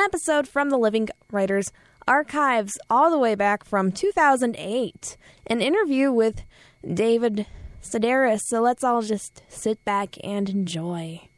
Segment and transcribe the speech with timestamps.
[0.00, 1.72] an episode from the Living Writers
[2.08, 5.16] archives all the way back from 2008.
[5.46, 6.42] An interview with
[6.82, 7.46] David
[7.82, 8.40] Sedaris.
[8.46, 11.29] So let's all just sit back and enjoy.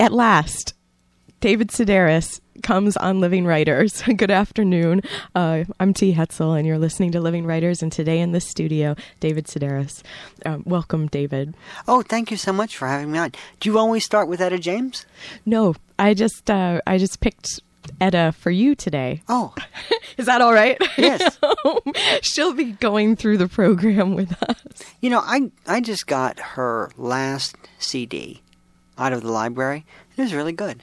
[0.00, 0.74] At last,
[1.40, 4.02] David Sedaris comes on Living Writers.
[4.16, 5.02] Good afternoon.
[5.34, 6.14] Uh, I'm T.
[6.14, 7.82] Hetzel, and you're listening to Living Writers.
[7.82, 10.02] And today in the studio, David Sedaris.
[10.44, 11.54] Um, welcome, David.
[11.86, 13.32] Oh, thank you so much for having me on.
[13.60, 15.06] Do you always start with Etta James?
[15.46, 17.60] No, I just uh, I just picked
[18.00, 19.22] Etta for you today.
[19.28, 19.54] Oh,
[20.16, 20.76] Is that all right?
[20.96, 21.38] Yes.
[22.22, 24.62] She'll be going through the program with us.
[25.00, 28.40] you know, I I just got her last CD
[28.98, 29.84] out of the library.
[30.16, 30.82] It was really good.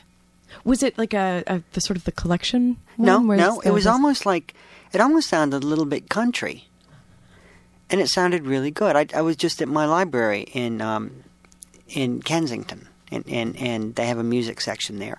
[0.63, 2.77] Was it like a, a the sort of the collection?
[2.97, 4.53] No, no, it was almost like
[4.91, 6.67] it almost sounded a little bit country,
[7.89, 8.95] and it sounded really good.
[8.95, 11.23] I, I was just at my library in um,
[11.87, 15.17] in Kensington, and, and and they have a music section there,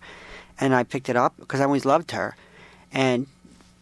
[0.61, 2.37] and I picked it up because I always loved her,
[2.93, 3.27] and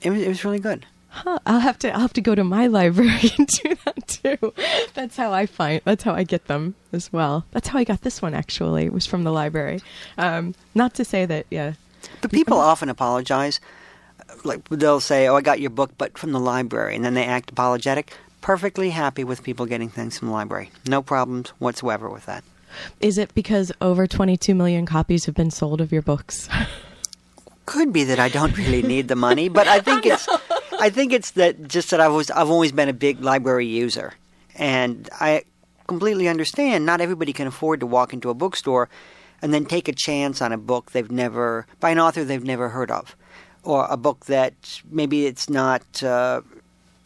[0.01, 0.87] it was it was really good.
[1.13, 4.55] Huh, I'll have to I'll have to go to my library and do that too.
[4.95, 7.45] That's how I find that's how I get them as well.
[7.51, 8.87] That's how I got this one actually.
[8.87, 9.81] It was from the library.
[10.17, 11.75] Um, not to say that yeah.
[12.23, 13.61] But people often apologize.
[14.45, 17.25] Like they'll say, "Oh, I got your book, but from the library," and then they
[17.25, 18.13] act apologetic.
[18.41, 20.71] Perfectly happy with people getting things from the library.
[20.87, 22.45] No problems whatsoever with that.
[23.01, 26.49] Is it because over 22 million copies have been sold of your books?
[27.67, 30.27] Could be that I don't really need the money, but I think it's
[30.81, 34.15] I think it's that just that I've always I've always been a big library user,
[34.57, 35.45] and I
[35.87, 36.87] completely understand.
[36.87, 38.89] Not everybody can afford to walk into a bookstore
[39.43, 42.69] and then take a chance on a book they've never by an author they've never
[42.71, 43.17] heard of,
[43.63, 46.41] or a book that maybe it's not uh,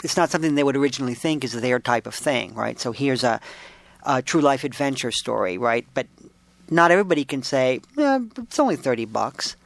[0.03, 2.79] it's not something they would originally think is their type of thing, right?
[2.79, 3.41] So here's a,
[4.05, 5.87] a true life adventure story, right?
[5.95, 6.06] But
[6.71, 9.56] not everybody can say eh, it's only thirty bucks.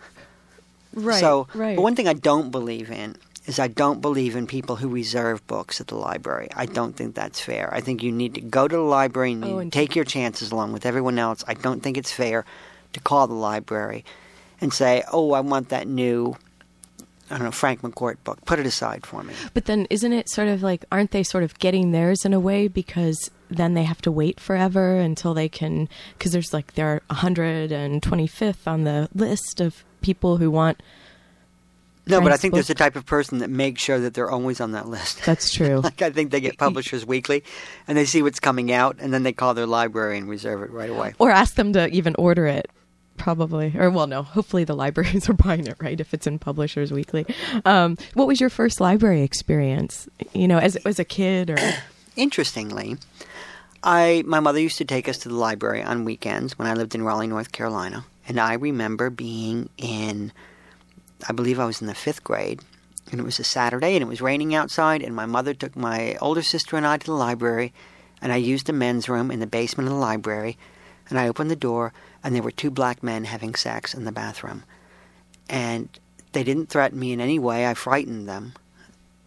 [0.94, 1.20] right.
[1.20, 1.76] So, right.
[1.76, 3.16] but one thing I don't believe in
[3.48, 6.48] is I don't believe in people who reserve books at the library.
[6.54, 7.72] I don't think that's fair.
[7.74, 10.52] I think you need to go to the library and, Oh, and- take your chances
[10.52, 11.42] along with everyone else.
[11.48, 12.44] I don't think it's fair
[12.92, 14.04] to call the library
[14.60, 16.36] and say, "Oh, I want that new."
[17.30, 18.42] I don't know Frank McCourt book.
[18.46, 19.34] Put it aside for me.
[19.52, 22.40] But then isn't it sort of like aren't they sort of getting theirs in a
[22.40, 25.88] way because then they have to wait forever until they can
[26.18, 30.82] cuz there's like they're 125th on the list of people who want
[32.08, 34.60] No, but I think there's a type of person that makes sure that they're always
[34.60, 35.24] on that list.
[35.24, 35.80] That's true.
[35.84, 37.44] like I think they get Publishers Weekly,
[37.86, 40.70] and they see what's coming out, and then they call their library and reserve it
[40.70, 41.14] right away.
[41.18, 42.70] or ask them to even order it
[43.16, 46.92] probably or well no hopefully the libraries are buying it right if it's in publishers
[46.92, 47.26] weekly
[47.64, 51.56] um, what was your first library experience you know as as a kid or
[52.16, 52.96] Interestingly,
[53.84, 56.96] I my mother used to take us to the library on weekends when I lived
[56.96, 60.32] in Raleigh, North Carolina, and I remember being in
[61.26, 62.60] I believe I was in the 5th grade,
[63.10, 66.16] and it was a Saturday and it was raining outside and my mother took my
[66.20, 67.72] older sister and I to the library
[68.20, 70.58] and I used a men's room in the basement of the library
[71.08, 71.92] and I opened the door
[72.22, 74.64] and there were two black men having sex in the bathroom.
[75.48, 75.88] And
[76.32, 77.66] they didn't threaten me in any way.
[77.66, 78.52] I frightened them.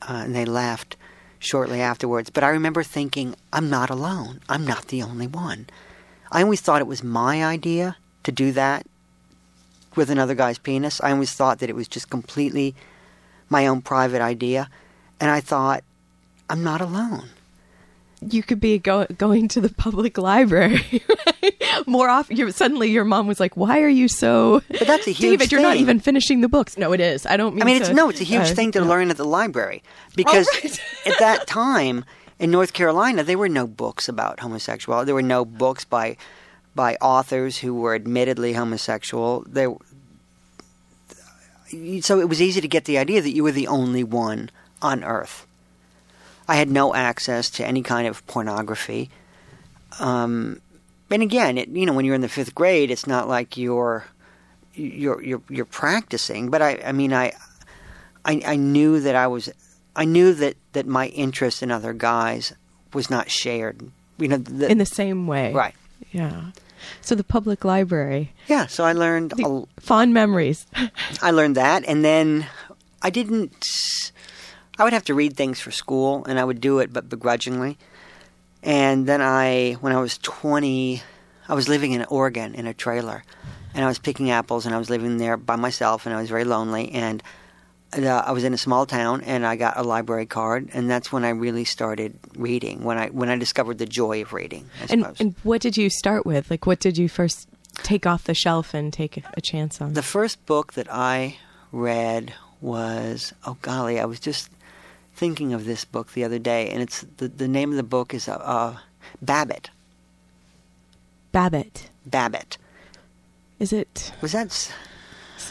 [0.01, 0.97] Uh, and they left
[1.39, 2.29] shortly afterwards.
[2.29, 4.41] But I remember thinking, I'm not alone.
[4.47, 5.67] I'm not the only one.
[6.31, 8.85] I always thought it was my idea to do that
[9.95, 11.01] with another guy's penis.
[11.01, 12.75] I always thought that it was just completely
[13.49, 14.69] my own private idea.
[15.19, 15.83] And I thought,
[16.49, 17.29] I'm not alone.
[18.21, 21.01] you could be go- going to the public library
[21.87, 25.11] more often you suddenly your mom was like why are you so But that's a
[25.19, 25.81] huge david you're not thing.
[25.81, 28.09] even finishing the books no it is i don't mean I mean, to, it's no,
[28.09, 28.85] it's a huge uh, thing to yeah.
[28.85, 29.81] learn at the library
[30.15, 30.79] because right.
[31.07, 32.05] at that time
[32.37, 35.05] in North Carolina, there were no books about homosexuality.
[35.05, 36.17] There were no books by
[36.75, 39.43] by authors who were admittedly homosexual.
[39.47, 39.73] There,
[42.01, 44.49] so it was easy to get the idea that you were the only one
[44.81, 45.45] on Earth.
[46.47, 49.09] I had no access to any kind of pornography.
[49.99, 50.61] Um,
[51.09, 54.05] and again, it, you know, when you're in the fifth grade, it's not like you're
[54.73, 56.49] you're you're, you're practicing.
[56.49, 57.33] But I, I mean, I,
[58.25, 59.49] I, I knew that I was,
[59.95, 62.53] I knew that that my interest in other guys
[62.93, 63.91] was not shared.
[64.17, 65.75] You know, the, in the same way right.
[66.11, 66.51] Yeah
[67.01, 70.65] So the public library, Yeah, so I learned the a, fond memories.
[71.21, 72.47] I learned that, and then
[73.01, 73.53] I didn't.
[74.79, 77.77] I would have to read things for school, and I would do it, but begrudgingly.
[78.63, 81.01] And then I, when I was twenty,
[81.47, 83.23] I was living in Oregon in a trailer,
[83.73, 86.29] and I was picking apples, and I was living there by myself, and I was
[86.29, 87.21] very lonely, and
[87.93, 91.11] uh, I was in a small town, and I got a library card, and that's
[91.11, 92.83] when I really started reading.
[92.83, 94.69] When I when I discovered the joy of reading.
[94.79, 95.19] I and suppose.
[95.19, 96.49] and what did you start with?
[96.49, 97.47] Like, what did you first
[97.77, 99.93] take off the shelf and take a chance on?
[99.93, 101.37] The first book that I
[101.71, 104.49] read was oh golly, I was just
[105.15, 108.13] thinking of this book the other day, and it's the the name of the book
[108.13, 108.77] is uh, uh,
[109.21, 109.69] Babbitt.
[111.31, 111.89] Babbitt.
[112.05, 112.57] Babbitt
[113.59, 114.11] Is it?
[114.21, 114.73] was that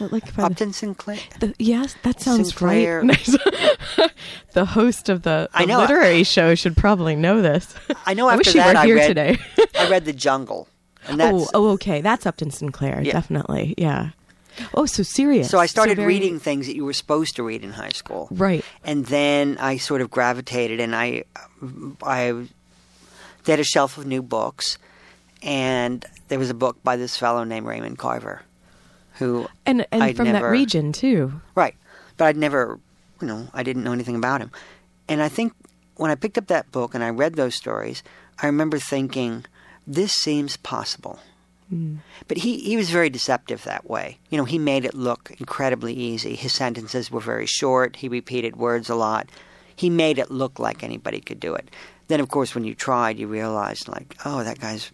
[0.09, 1.19] Like the- Upton Sinclair?
[1.41, 3.03] The, yes, that sounds Sinclair.
[3.05, 4.11] right.
[4.53, 5.81] the host of the, the I know.
[5.81, 7.75] literary show should probably know this.
[8.07, 9.39] I know I after wish you that were I here read today.
[9.79, 10.69] I read The Jungle,
[11.09, 12.01] oh, oh, okay.
[12.01, 13.13] That's Upton Sinclair, Yeah.
[13.13, 13.75] definitely.
[13.79, 14.11] Yeah.
[14.75, 15.49] Oh, so serious.
[15.49, 18.29] so I started very- reading things that you were supposed to read in high school.
[18.31, 18.65] Right.
[18.85, 21.25] and then I sort of gravitated, and I,
[22.03, 22.47] I,
[23.45, 24.77] they had a shelf of new books,
[25.43, 28.43] and there was a book by this fellow named Raymond Carver,
[29.21, 31.41] who And and I'd from that region too.
[31.55, 31.77] right,
[32.17, 32.81] but I'd never,
[33.21, 34.51] you know, I didn't know anything about him,
[35.09, 35.53] and I think
[35.95, 38.03] when I picked up that book and I read those stories,
[38.43, 39.45] I remember thinking,
[39.87, 41.21] this seems possible.
[41.69, 41.97] Hmm.
[42.27, 44.19] But he, he was very deceptive that way.
[44.31, 46.35] You know, he made it look incredibly easy.
[46.35, 47.97] His sentences were very short.
[47.97, 49.29] He repeated words a lot.
[49.77, 51.71] He made it look like anybody could do it.
[52.09, 54.91] Then, of course, when you tried, you realized, like, oh, that guy's,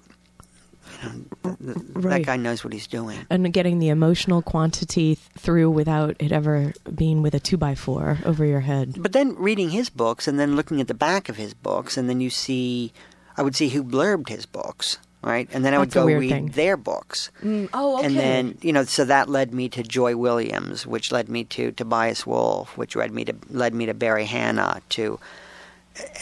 [1.00, 3.18] th- th- that guy knows what he's doing.
[3.30, 7.74] And getting the emotional quantity th- through without it ever being with a two by
[7.74, 8.94] four over your head.
[8.98, 12.08] But then reading his books and then looking at the back of his books, and
[12.08, 12.92] then you see,
[13.36, 15.48] I would see who blurbed his books, right?
[15.52, 16.48] And then I would That's go read thing.
[16.48, 17.30] their books.
[17.44, 18.06] oh, okay.
[18.06, 21.72] And then, you know, so that led me to Joy Williams, which led me to
[21.72, 25.18] Tobias Wolff, which led me to led me to Barry Hannah, to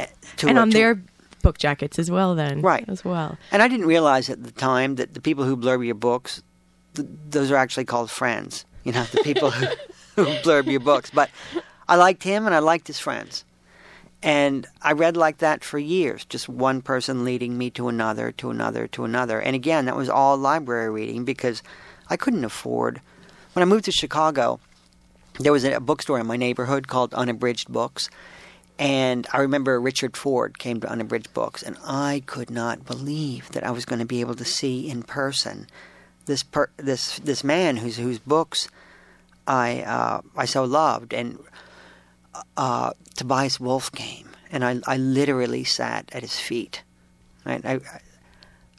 [0.00, 0.06] uh,
[0.36, 1.02] to and on to- their
[1.44, 2.60] book jackets as well, then.
[2.60, 2.84] Right.
[2.88, 3.38] As well.
[3.52, 6.42] And I didn't realize at the time that the people who blurb your books,
[6.94, 8.64] th- those are actually called friends.
[8.82, 9.66] You know, the people who,
[10.16, 11.10] who blurb your books.
[11.10, 11.30] But
[11.88, 13.44] I liked him and I liked his friends.
[14.22, 18.50] And I read like that for years, just one person leading me to another, to
[18.50, 19.38] another, to another.
[19.38, 21.62] And again, that was all library reading because
[22.08, 23.02] I couldn't afford.
[23.52, 24.60] When I moved to Chicago,
[25.38, 28.08] there was a bookstore in my neighborhood called Unabridged Books.
[28.78, 33.64] And I remember Richard Ford came to Unabridged Books, and I could not believe that
[33.64, 35.68] I was going to be able to see in person
[36.26, 38.68] this per- this this man whose whose books
[39.46, 41.14] I uh, I so loved.
[41.14, 41.38] And
[42.56, 46.82] uh, Tobias Wolff came, and I I literally sat at his feet,
[47.44, 47.64] right?
[47.64, 48.00] I, I,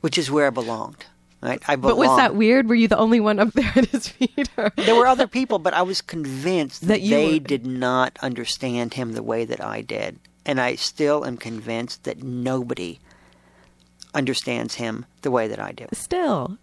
[0.01, 1.05] which is where I belonged,
[1.41, 1.61] right?
[1.67, 2.67] I But was that weird?
[2.69, 4.49] Were you the only one up there at his feet?
[4.57, 8.17] or- There were other people, but I was convinced That that, they were- did not
[8.21, 10.19] understand him the way that I did.
[10.45, 12.99] And I still am convinced that nobody
[14.13, 15.87] understands him the way that I do.
[15.93, 16.57] Still,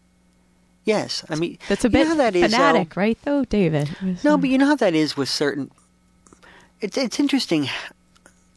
[0.84, 2.56] Yes, I mean that's a you know bit that is, though?
[2.56, 3.16] fanatic, right?
[3.22, 3.88] Though, David.
[4.24, 5.70] No, but you know how that is with certain.
[6.80, 7.68] It's it's interesting.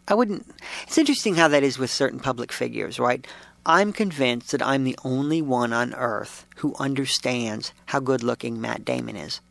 [0.08, 0.44] I wouldn't.
[0.88, 3.28] It's interesting how that is with certain public figures, right?
[3.66, 8.86] I'm convinced that I'm the only one on earth who understands how good looking Matt
[8.86, 9.42] Damon is.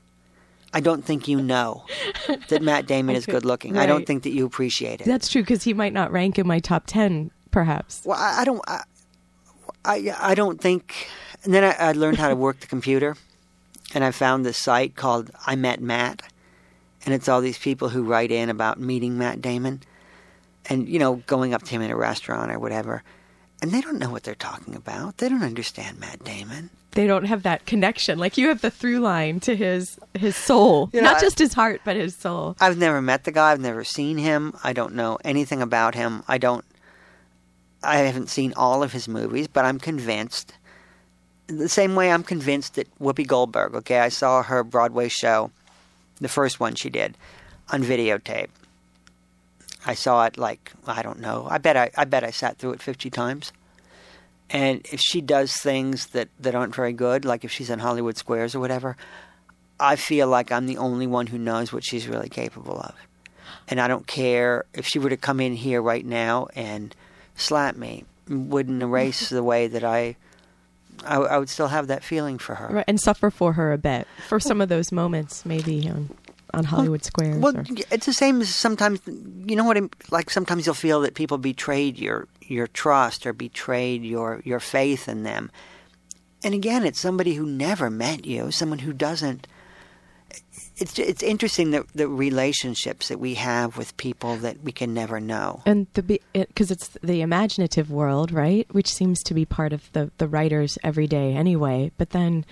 [0.72, 1.84] I don't think you know
[2.48, 3.76] that Matt Damon is good looking.
[3.78, 5.04] I don't think that you appreciate it.
[5.04, 8.02] that's true because he might not rank in my top ten, perhaps.
[8.04, 8.62] Well, I, I don't.
[8.66, 8.82] I,
[9.84, 11.08] I I don't think.
[11.44, 13.16] And then I, I learned how to work the computer,
[13.94, 16.22] and I found this site called I Met Matt,
[17.04, 19.82] and it's all these people who write in about meeting Matt Damon,
[20.66, 23.04] and you know going up to him in a restaurant or whatever,
[23.64, 25.16] and they don't know what they're talking about.
[25.16, 26.68] They don't understand Matt Damon.
[26.90, 28.18] They don't have that connection.
[28.18, 31.54] Like you have the through line to his his soul, You know, not just his
[31.54, 32.56] heart, but his soul.
[32.60, 33.52] I've never met the guy.
[33.52, 34.52] I've never seen him.
[34.62, 36.22] I don't know anything about him.
[36.28, 36.62] I don't.
[37.82, 40.52] I haven't seen all of his movies, but I'm convinced.
[41.46, 43.74] The same way I'm convinced that Whoopi Goldberg.
[43.76, 45.52] Okay, I saw her Broadway show,
[46.20, 47.16] the first one she did,
[47.72, 48.50] on videotape.
[49.86, 51.46] I saw it like I don't know.
[51.50, 53.52] I bet I, I bet I sat through it fifty times.
[54.50, 58.16] And if she does things that, that aren't very good, like if she's in Hollywood
[58.16, 58.96] Squares or whatever,
[59.80, 62.94] I feel like I'm the only one who knows what she's really capable of.
[63.68, 66.94] And I don't care if she were to come in here right now and
[67.34, 70.16] slap me, wouldn't erase the way that I,
[71.04, 72.68] I, I would still have that feeling for her.
[72.68, 75.74] Right, and suffer for her a bit for some of those moments, maybe
[76.58, 77.38] on Hollywood Square.
[77.38, 81.00] Well, or- it's the same as sometimes you know what I'm, like sometimes you'll feel
[81.02, 85.50] that people betrayed your your trust or betrayed your your faith in them.
[86.42, 89.46] and again, it's somebody who never met you, someone who doesn't.
[90.76, 95.20] It's it's interesting the the relationships that we have with people that we can never
[95.20, 95.62] know.
[95.64, 98.66] And the because it, it's the imaginative world, right?
[98.74, 101.92] Which seems to be part of the the writer's everyday anyway.
[101.96, 102.44] But then,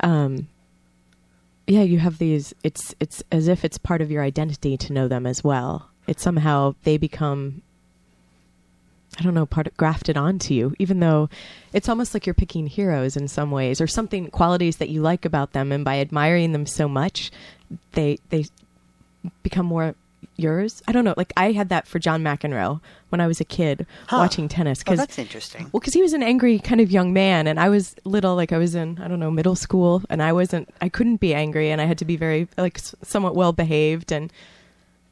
[0.00, 0.48] um,
[1.66, 2.54] yeah, you have these.
[2.62, 5.90] It's it's as if it's part of your identity to know them as well.
[6.06, 7.62] It's somehow they become
[9.18, 11.30] I don't know, part of, grafted onto you, even though
[11.72, 15.24] it's almost like you're picking heroes in some ways or something qualities that you like
[15.24, 17.30] about them, and by admiring them so much,
[17.92, 18.44] they they
[19.42, 19.94] become more
[20.36, 20.82] yours.
[20.86, 21.14] I don't know.
[21.16, 24.18] Like I had that for John McEnroe when I was a kid huh.
[24.18, 24.82] watching tennis.
[24.82, 25.64] Oh, Cause, oh, that's interesting.
[25.72, 28.34] Well, because he was an angry kind of young man, and I was little.
[28.34, 30.68] Like I was in I don't know middle school, and I wasn't.
[30.80, 34.32] I couldn't be angry, and I had to be very like somewhat well behaved, and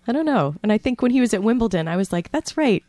[0.06, 0.56] I don't know.
[0.62, 2.84] And I think when he was at Wimbledon, I was like, that's right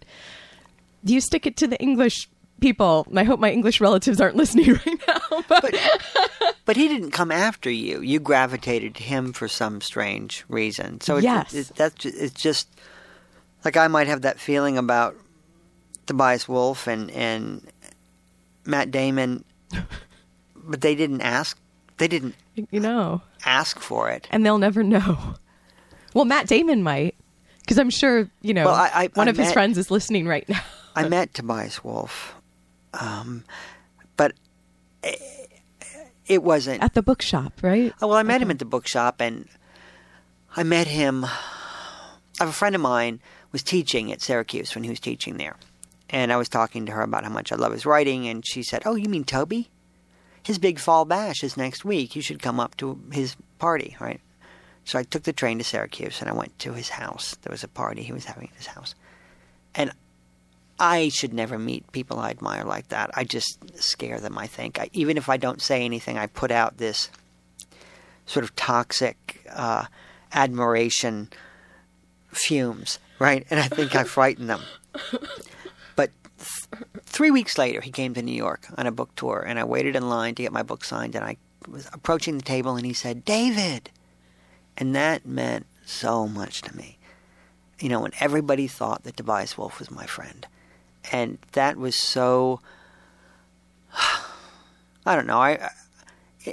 [1.05, 2.27] do you stick it to the English
[2.61, 3.07] people?
[3.15, 5.43] I hope my English relatives aren't listening right now.
[5.47, 8.01] But, but, but he didn't come after you.
[8.01, 11.01] You gravitated to him for some strange reason.
[11.01, 11.53] So it's, yes.
[11.53, 12.69] it's, that's just, it's just
[13.63, 15.15] like I might have that feeling about
[16.05, 17.67] Tobias Wolff and and
[18.65, 19.43] Matt Damon,
[20.55, 21.57] but they didn't ask.
[21.97, 22.35] They didn't.
[22.71, 23.21] You know.
[23.45, 25.35] Ask for it, and they'll never know.
[26.13, 27.15] Well, Matt Damon might,
[27.59, 29.91] because I'm sure you know well, I, I, one I of met, his friends is
[29.91, 30.61] listening right now.
[30.95, 32.34] I met Tobias Wolff,
[32.99, 33.43] um,
[34.17, 34.33] but
[36.27, 37.93] it, wasn't at the bookshop, right?
[38.01, 38.43] Oh, well, I met okay.
[38.43, 39.47] him at the bookshop, and
[40.55, 41.25] I met him.
[41.25, 41.29] I
[42.39, 43.21] have a friend of mine
[43.51, 45.55] was teaching at Syracuse when he was teaching there,
[46.09, 48.63] and I was talking to her about how much I love his writing, and she
[48.63, 49.69] said, "Oh, you mean Toby?
[50.43, 52.15] His big fall bash is next week.
[52.15, 54.21] You should come up to his party, right?"
[54.85, 57.35] So I took the train to Syracuse and I went to his house.
[57.41, 58.93] There was a party he was having at his house.
[59.73, 59.91] And
[60.79, 63.09] I should never meet people I admire like that.
[63.13, 64.79] I just scare them, I think.
[64.79, 67.09] I, even if I don't say anything, I put out this
[68.25, 69.85] sort of toxic uh,
[70.33, 71.29] admiration
[72.31, 73.45] fumes, right?
[73.49, 74.61] And I think I frighten them.
[75.95, 79.57] But th- three weeks later, he came to New York on a book tour, and
[79.57, 81.15] I waited in line to get my book signed.
[81.15, 81.37] And I
[81.69, 83.91] was approaching the table, and he said, David.
[84.77, 86.97] And that meant so much to me.
[87.79, 90.45] You know, when everybody thought that Tobias Wolff was my friend
[91.11, 92.61] and that was so.
[95.05, 95.39] I don't know.
[95.39, 95.69] I,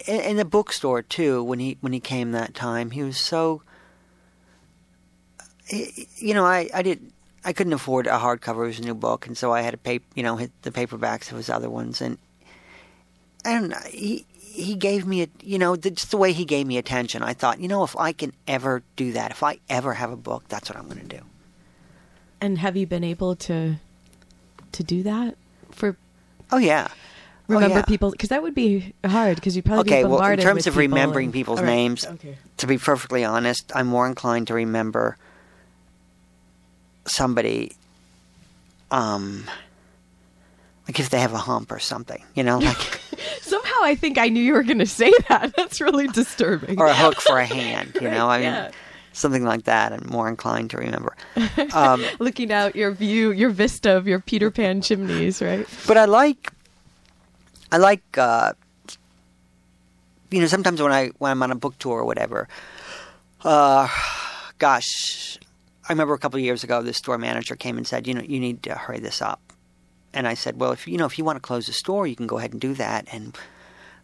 [0.06, 1.42] in, the bookstore too.
[1.42, 3.62] When he when he came that time, he was so.
[5.68, 7.12] You know, I I did
[7.44, 10.00] I couldn't afford a hardcover of his new book, and so I had to pay
[10.14, 12.18] you know the paperbacks of his other ones, and
[13.44, 17.22] and he he gave me a you know just the way he gave me attention.
[17.22, 20.16] I thought you know if I can ever do that, if I ever have a
[20.16, 21.22] book, that's what I'm going to do.
[22.40, 23.76] And have you been able to
[24.72, 25.36] to do that
[25.70, 25.96] for?
[26.50, 26.88] Oh yeah.
[27.48, 27.84] Remember oh, yeah.
[27.84, 30.02] people because that would be hard because you probably okay.
[30.04, 32.36] Be well, in terms of remembering and, people's right, names, okay.
[32.58, 35.16] to be perfectly honest, I'm more inclined to remember
[37.04, 37.72] somebody,
[38.90, 39.44] um,
[40.86, 43.00] like if they have a hump or something, you know, like.
[43.40, 45.54] Somehow, I think I knew you were going to say that.
[45.56, 46.80] That's really disturbing.
[46.80, 48.28] or a hook for a hand, you know.
[48.30, 48.70] I mean, yeah
[49.12, 49.92] something like that.
[49.92, 51.16] I'm more inclined to remember.
[51.74, 55.66] Um, Looking out your view, your vista of your Peter Pan chimneys, right?
[55.86, 56.52] But I like,
[57.70, 58.52] I like, uh,
[60.30, 62.48] you know, sometimes when I when I'm on a book tour or whatever,
[63.44, 63.88] uh,
[64.58, 65.38] gosh,
[65.88, 68.22] I remember a couple of years ago, the store manager came and said, you know,
[68.22, 69.40] you need to hurry this up.
[70.14, 72.16] And I said, well, if you know, if you want to close the store, you
[72.16, 73.36] can go ahead and do that, and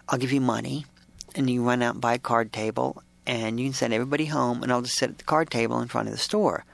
[0.08, 0.86] I'll give you money,
[1.34, 4.62] and you run out and buy a card table, and you can send everybody home,
[4.62, 6.64] and I'll just sit at the card table in front of the store.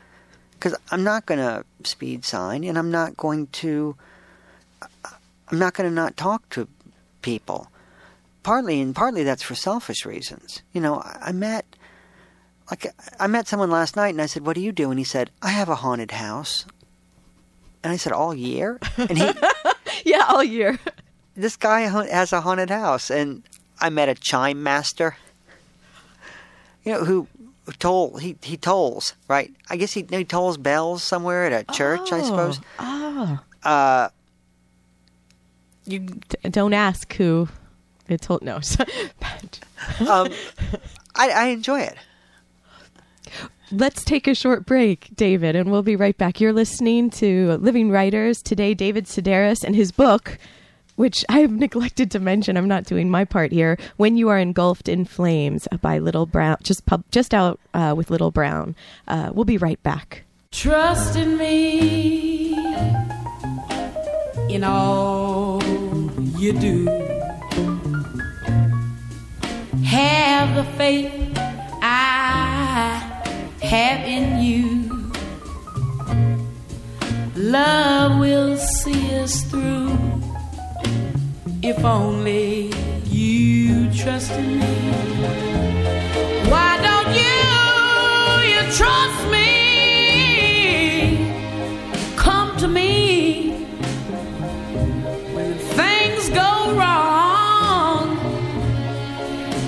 [0.52, 3.96] Because I'm not going to speed sign, and I'm not going to.
[5.50, 6.68] I'm not going to not talk to
[7.20, 7.70] people.
[8.44, 10.62] Partly, and partly that's for selfish reasons.
[10.72, 11.66] You know, I, I met,
[12.70, 12.86] like,
[13.18, 15.30] I met someone last night, and I said, "What do you do?" And he said,
[15.42, 16.66] "I have a haunted house."
[17.82, 19.30] And I said, "All year?" And he,
[20.04, 20.78] yeah, all year.
[21.36, 23.42] This guy has a haunted house, and
[23.80, 25.16] I met a chime master
[26.84, 27.28] you know, who
[27.78, 29.54] toll he he tolls right.
[29.70, 32.12] I guess he he tolls bells somewhere at a church.
[32.12, 32.60] Oh, I suppose.
[32.78, 33.40] Oh.
[33.62, 34.08] Uh,
[35.86, 37.48] you D- don't ask who
[38.08, 38.42] it told.
[38.42, 38.56] No.
[40.08, 40.28] um,
[41.14, 41.96] I, I enjoy it.
[43.70, 46.40] Let's take a short break, David, and we'll be right back.
[46.40, 48.74] You're listening to Living Writers today.
[48.74, 50.38] David Sedaris and his book
[50.96, 52.56] which I have neglected to mention.
[52.56, 53.78] I'm not doing my part here.
[53.96, 58.10] When you are engulfed in flames by Little Brown, just pub, just out uh, with
[58.10, 58.74] Little Brown.
[59.08, 60.24] Uh, we'll be right back.
[60.50, 62.54] Trust in me
[64.48, 65.62] in all
[66.38, 66.86] you do.
[69.82, 71.12] have the faith
[71.82, 73.22] I
[73.62, 75.12] have in you.
[77.36, 80.13] Love will see us through
[81.66, 82.70] if only
[83.06, 84.74] you trust in me.
[86.52, 87.40] Why don't you,
[88.52, 89.48] you trust me?
[92.16, 93.52] Come to me
[95.32, 98.18] when things go wrong.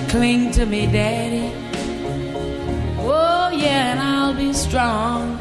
[0.07, 1.51] Cling to me, Daddy.
[2.99, 5.39] Oh, yeah, and I'll be strong.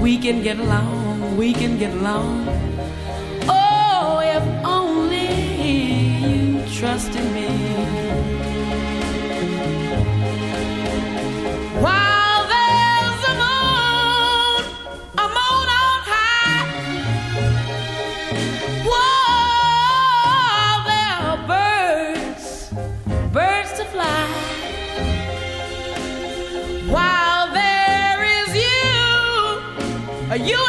[0.00, 2.46] We can get along, we can get along.
[6.80, 7.46] Trust in me.
[11.84, 14.62] While there's a moon,
[15.18, 16.64] a moon on high.
[18.92, 22.46] While there are birds,
[23.30, 24.22] birds to fly.
[26.88, 28.94] While there is you,
[30.48, 30.60] you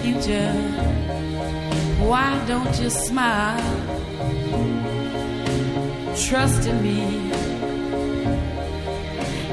[0.00, 0.52] future.
[2.06, 3.76] Why don't you smile?
[6.16, 7.30] Trust in me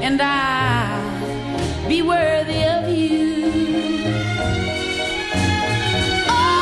[0.08, 4.04] and I'll be worthy of you.
[6.28, 6.58] Oh,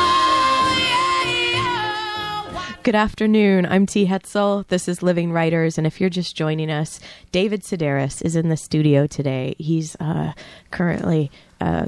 [2.83, 3.65] Good afternoon.
[3.65, 4.05] I'm T.
[4.07, 4.67] Hetzel.
[4.67, 5.77] This is Living Writers.
[5.77, 6.99] And if you're just joining us,
[7.31, 9.55] David Sedaris is in the studio today.
[9.59, 10.33] He's uh,
[10.71, 11.31] currently
[11.61, 11.87] uh,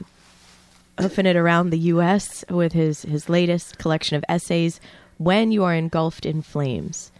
[1.00, 2.44] hoofing it around the U.S.
[2.50, 4.80] with his, his latest collection of essays,
[5.18, 7.12] When You Are Engulfed in Flames.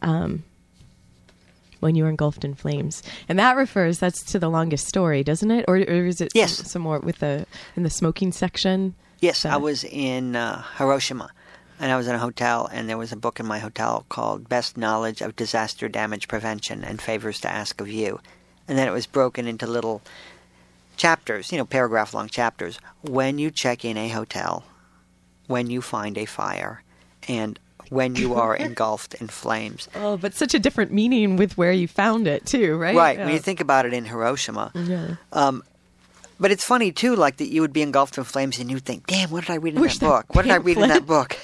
[0.00, 0.44] Um,
[1.80, 5.50] when you are engulfed in flames, and that refers that's to the longest story, doesn't
[5.52, 5.64] it?
[5.68, 6.56] Or, or is it Yes.
[6.56, 7.46] some, some more with the
[7.76, 8.94] in the smoking section?
[9.20, 11.30] Yes, I was in uh, Hiroshima,
[11.78, 14.48] and I was in a hotel, and there was a book in my hotel called
[14.48, 18.18] "Best Knowledge of Disaster Damage Prevention and Favors to Ask of You,"
[18.66, 20.02] and then it was broken into little
[20.98, 22.78] chapters, you know, paragraph-long chapters.
[23.00, 24.64] When you check in a hotel,
[25.46, 26.82] when you find a fire,
[27.26, 27.58] and
[27.88, 29.88] when you are engulfed in flames.
[29.94, 32.94] Oh, but such a different meaning with where you found it too, right?
[32.94, 33.18] Right.
[33.18, 33.24] Yeah.
[33.24, 34.72] When you think about it in Hiroshima.
[34.74, 35.16] Yeah.
[35.32, 35.62] Um,
[36.40, 39.06] but it's funny too, like that you would be engulfed in flames and you'd think,
[39.06, 40.34] "Damn, what did I read in Wish that book?
[40.34, 41.36] What did I read in that book?"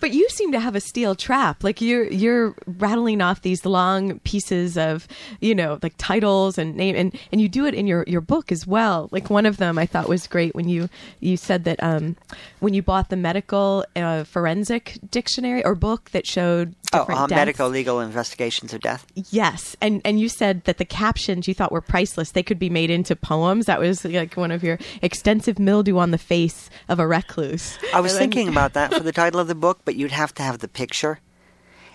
[0.00, 1.64] But you seem to have a steel trap.
[1.64, 5.06] Like you're you're rattling off these long pieces of,
[5.40, 8.52] you know, like titles and name and, and you do it in your, your book
[8.52, 9.08] as well.
[9.12, 10.88] Like one of them I thought was great when you
[11.20, 12.16] you said that um
[12.60, 17.26] when you bought the medical uh, forensic dictionary or book that showed Oh, different uh,
[17.28, 17.38] deaths.
[17.38, 19.06] medical legal investigations of death.
[19.30, 22.32] Yes, and and you said that the captions you thought were priceless.
[22.32, 23.66] They could be made into poems.
[23.66, 27.78] That was like one of your extensive mildew on the face of a recluse.
[27.94, 30.42] I was thinking about that for the title of the book, but you'd have to
[30.42, 31.20] have the picture,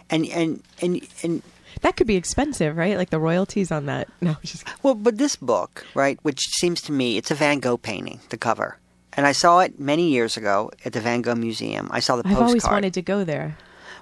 [0.10, 1.42] and and and and
[1.82, 2.98] that could be expensive, right?
[2.98, 4.08] Like the royalties on that.
[4.22, 7.78] No, just well, but this book, right, which seems to me it's a Van Gogh
[7.78, 8.78] painting, the cover,
[9.14, 11.88] and I saw it many years ago at the Van Gogh Museum.
[11.92, 12.48] I saw the I've postcard.
[12.50, 13.58] always wanted to go there.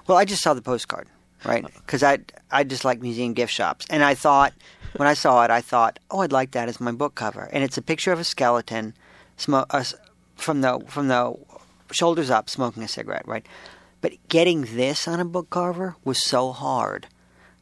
[0.06, 1.08] Well, I just saw the postcard,
[1.44, 1.64] right?
[1.64, 2.18] Because I
[2.50, 4.52] I just like museum gift shops, and I thought
[4.96, 7.62] when I saw it, I thought, oh, I'd like that as my book cover, and
[7.64, 8.94] it's a picture of a skeleton,
[9.48, 9.84] uh,
[10.36, 11.34] from the from the
[11.92, 13.46] shoulders up, smoking a cigarette, right?
[14.00, 17.08] But getting this on a book cover was so hard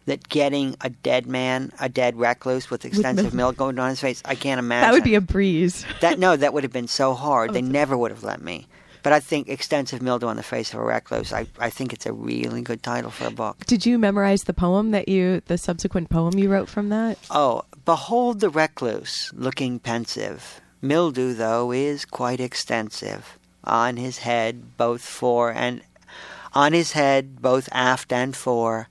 [0.07, 4.01] that getting a dead man, a dead recluse with extensive mil- milk going down his
[4.01, 4.87] face, I can't imagine.
[4.89, 5.87] That would be a breeze.
[6.01, 7.53] That no, that would have been so hard.
[7.55, 8.67] They never would have let me.
[9.05, 11.31] But I think extensive mildew on the face of a recluse.
[11.31, 13.67] I, I think it's a really good title for a book.
[13.67, 17.19] Did you memorize the poem that you, the subsequent poem you wrote from that?
[17.31, 20.63] Oh, behold the recluse, looking pensive.
[20.81, 23.39] Mildew, though, is quite extensive.
[23.63, 25.83] On his head, both fore and
[26.55, 28.89] on his head, both aft and fore.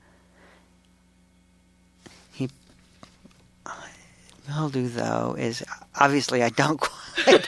[2.31, 2.49] He
[4.47, 5.63] mildew, though, is
[5.99, 7.47] obviously I don't quite.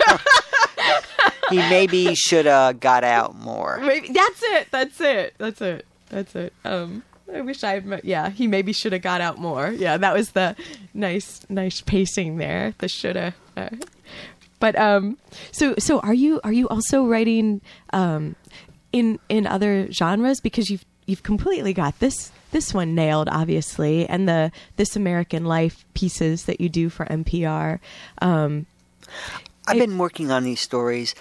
[1.49, 3.79] He maybe should have got out more.
[3.79, 4.67] Maybe, that's it.
[4.71, 5.36] That's it.
[5.38, 5.86] That's it.
[6.10, 6.53] That's it.
[6.63, 7.03] Um,
[7.34, 8.01] I wish I had.
[8.03, 9.69] Yeah, he maybe should have got out more.
[9.69, 10.55] Yeah, that was the
[10.93, 12.73] nice, nice pacing there.
[12.77, 13.34] The shoulda.
[13.58, 13.69] Uh,
[14.60, 15.17] but um,
[15.51, 17.62] so so are you are you also writing
[17.93, 18.36] um
[18.91, 24.27] in in other genres because you've you've completely got this this one nailed obviously and
[24.29, 27.79] the this American Life pieces that you do for NPR.
[28.21, 28.65] Um,
[29.67, 31.15] I've been working on these stories.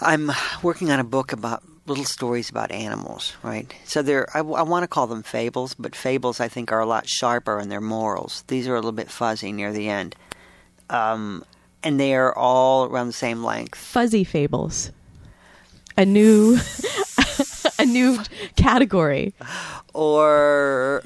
[0.00, 0.30] I'm
[0.62, 3.72] working on a book about little stories about animals, right?
[3.84, 6.86] So they're I, I want to call them fables, but fables I think are a
[6.86, 8.44] lot sharper in their morals.
[8.46, 10.14] These are a little bit fuzzy near the end,
[10.88, 11.44] um,
[11.82, 13.78] and they are all around the same length.
[13.78, 14.90] Fuzzy fables.
[15.96, 16.58] A new
[17.78, 18.18] a new
[18.56, 19.34] category.
[19.92, 21.02] Or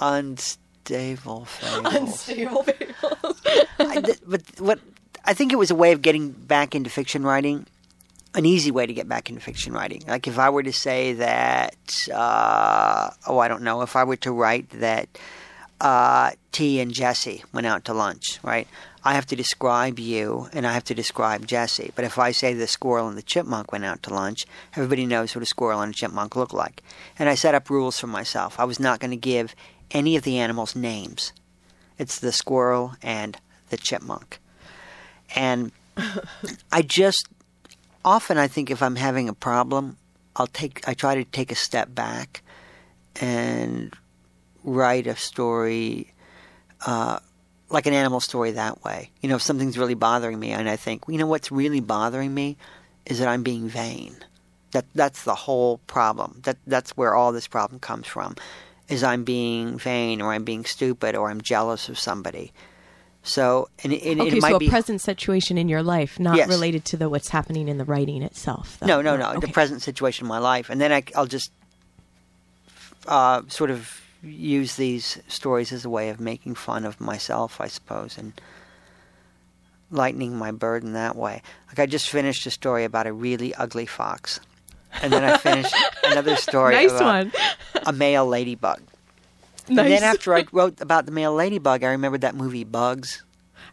[0.00, 1.94] unstable fables.
[1.94, 3.42] Unstable fables.
[3.78, 4.80] I, but what
[5.24, 7.66] I think it was a way of getting back into fiction writing,
[8.34, 10.02] an easy way to get back into fiction writing.
[10.06, 11.76] Like if I were to say that,
[12.12, 15.08] uh, oh, I don't know, if I were to write that
[15.80, 18.66] uh, T and Jesse went out to lunch, right?
[19.04, 21.92] I have to describe you and I have to describe Jesse.
[21.94, 25.34] But if I say the squirrel and the chipmunk went out to lunch, everybody knows
[25.34, 26.82] what a squirrel and a chipmunk look like.
[27.18, 28.58] And I set up rules for myself.
[28.58, 29.54] I was not going to give
[29.90, 31.32] any of the animals names.
[31.98, 33.36] It's the squirrel and
[33.68, 34.40] the chipmunk.
[35.36, 35.70] And
[36.72, 37.28] I just
[38.04, 39.96] often I think if I'm having a problem,
[40.36, 42.42] I'll take I try to take a step back
[43.20, 43.94] and
[44.62, 46.12] write a story
[46.86, 47.18] uh,
[47.70, 49.10] like an animal story that way.
[49.20, 52.34] You know, if something's really bothering me and I think, you know what's really bothering
[52.34, 52.56] me
[53.06, 54.16] is that I'm being vain.
[54.72, 56.40] That that's the whole problem.
[56.44, 58.36] That that's where all this problem comes from.
[58.88, 62.52] Is I'm being vain or I'm being stupid or I'm jealous of somebody.
[63.26, 66.36] So, and, and Okay, it might so a be present situation in your life, not
[66.36, 66.46] Yes.
[66.48, 68.76] related to the what's happening in the writing itself.
[68.80, 68.86] though.
[68.86, 69.30] No, no, no.
[69.30, 69.46] Okay.
[69.46, 71.50] The present situation in my life, and then I, will just
[73.08, 77.66] uh, sort of use these stories as a way of making fun of myself, I
[77.68, 78.32] suppose, and
[79.90, 81.42] lightening my burden that way.
[81.68, 84.40] Like I just finished a story about a really ugly fox,
[85.02, 87.32] and then I finished another story Nice about one.
[87.86, 88.80] a male ladybug.
[89.68, 89.78] Nice.
[89.78, 93.22] And then after I wrote about the male ladybug, I remembered that movie Bugs.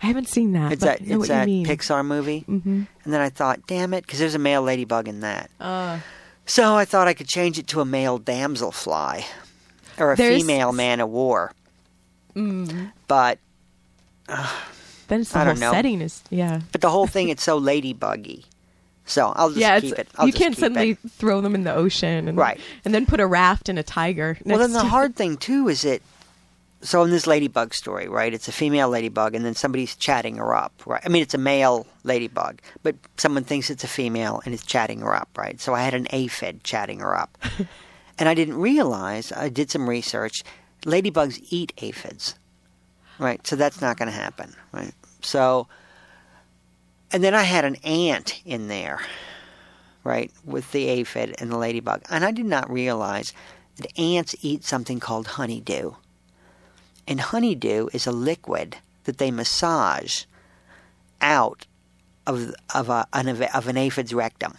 [0.02, 0.72] I haven't seen that.
[0.72, 1.48] It's but that it's what that.
[1.48, 2.44] Pixar movie.
[2.48, 2.88] Mhm.
[3.04, 5.52] And then I thought, damn it, because there's a male ladybug in that.
[5.60, 6.00] Uh,
[6.46, 9.24] So I thought I could change it to a male damselfly
[10.00, 11.52] or a female man of war.
[12.36, 13.38] mm, But
[15.08, 15.72] then it's the I whole don't know.
[15.72, 16.62] setting is yeah.
[16.72, 18.46] but the whole thing it's so ladybuggy.
[19.06, 20.08] So I'll just yeah, keep it.
[20.16, 21.00] I'll you can't suddenly it.
[21.10, 22.60] throw them in the ocean, and, Right.
[22.86, 24.38] And then put a raft and a tiger.
[24.46, 26.02] Well, then the hard thing too is that.
[26.84, 28.34] So in this ladybug story, right?
[28.34, 31.02] It's a female ladybug, and then somebody's chatting her up, right?
[31.06, 35.02] I mean, it's a male ladybug, but someone thinks it's a female and is chatting
[35.02, 35.62] her up, right?
[35.62, 37.38] So I had an aphid chatting her up,
[38.18, 39.32] and I didn't realize.
[39.32, 40.44] I did some research.
[40.84, 42.34] Ladybugs eat aphids,
[43.20, 43.46] right?
[43.46, 44.94] So that's not going to happen, right?
[45.22, 45.68] So,
[47.12, 49.02] and then I had an ant in there,
[50.04, 53.34] right, with the aphid and the ladybug, and I did not realize
[53.78, 55.92] that ants eat something called honeydew.
[57.08, 60.24] And honeydew is a liquid that they massage
[61.20, 61.66] out
[62.28, 64.58] of of a, an, of an aphid's rectum.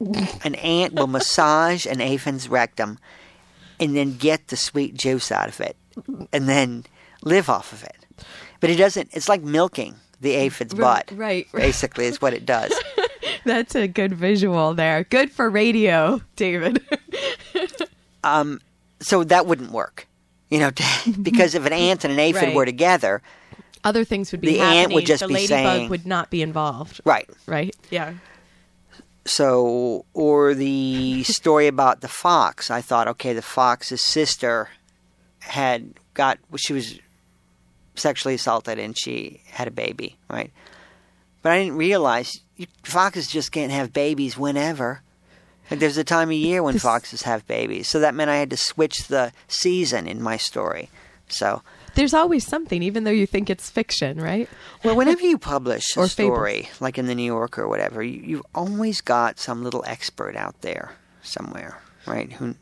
[0.44, 2.98] an ant will massage an aphid's rectum
[3.78, 5.76] and then get the sweet juice out of it
[6.32, 6.84] and then
[7.22, 8.06] live off of it.
[8.60, 11.16] But it doesn't it's like milking the aphid's Right, butt.
[11.18, 11.46] right.
[11.52, 12.72] Basically is what it does.
[13.44, 15.04] That's a good visual there.
[15.04, 16.82] Good for radio, David.
[18.22, 18.60] Um,
[19.00, 20.06] so that wouldn't work.
[20.50, 20.70] You know,
[21.22, 22.54] because if an ant and an aphid Right.
[22.54, 23.22] were together,
[23.82, 24.94] Other things would be The ant happening.
[24.96, 27.00] would just the be ladybug saying- would not be involved.
[27.06, 27.26] right.
[27.46, 27.74] Right?
[27.88, 28.12] Yeah.
[29.24, 32.70] So, or the story about the fox.
[32.70, 34.68] I thought, okay, the fox's sister
[35.40, 36.98] had got, she was
[38.00, 40.50] sexually assaulted and she had a baby, right?
[41.42, 42.40] But I didn't realize
[42.82, 45.02] foxes just can't have babies whenever.
[45.70, 47.88] Like there's a time of year when foxes have babies.
[47.88, 50.90] So that meant I had to switch the season in my story.
[51.28, 51.62] So,
[51.94, 54.48] There's always something, even though you think it's fiction, right?
[54.82, 56.36] Well, whenever you publish a Or fables.
[56.36, 60.34] story, like in the New Yorker or whatever, you, you've always got some little expert
[60.34, 62.32] out there somewhere, right?
[62.32, 62.56] Who,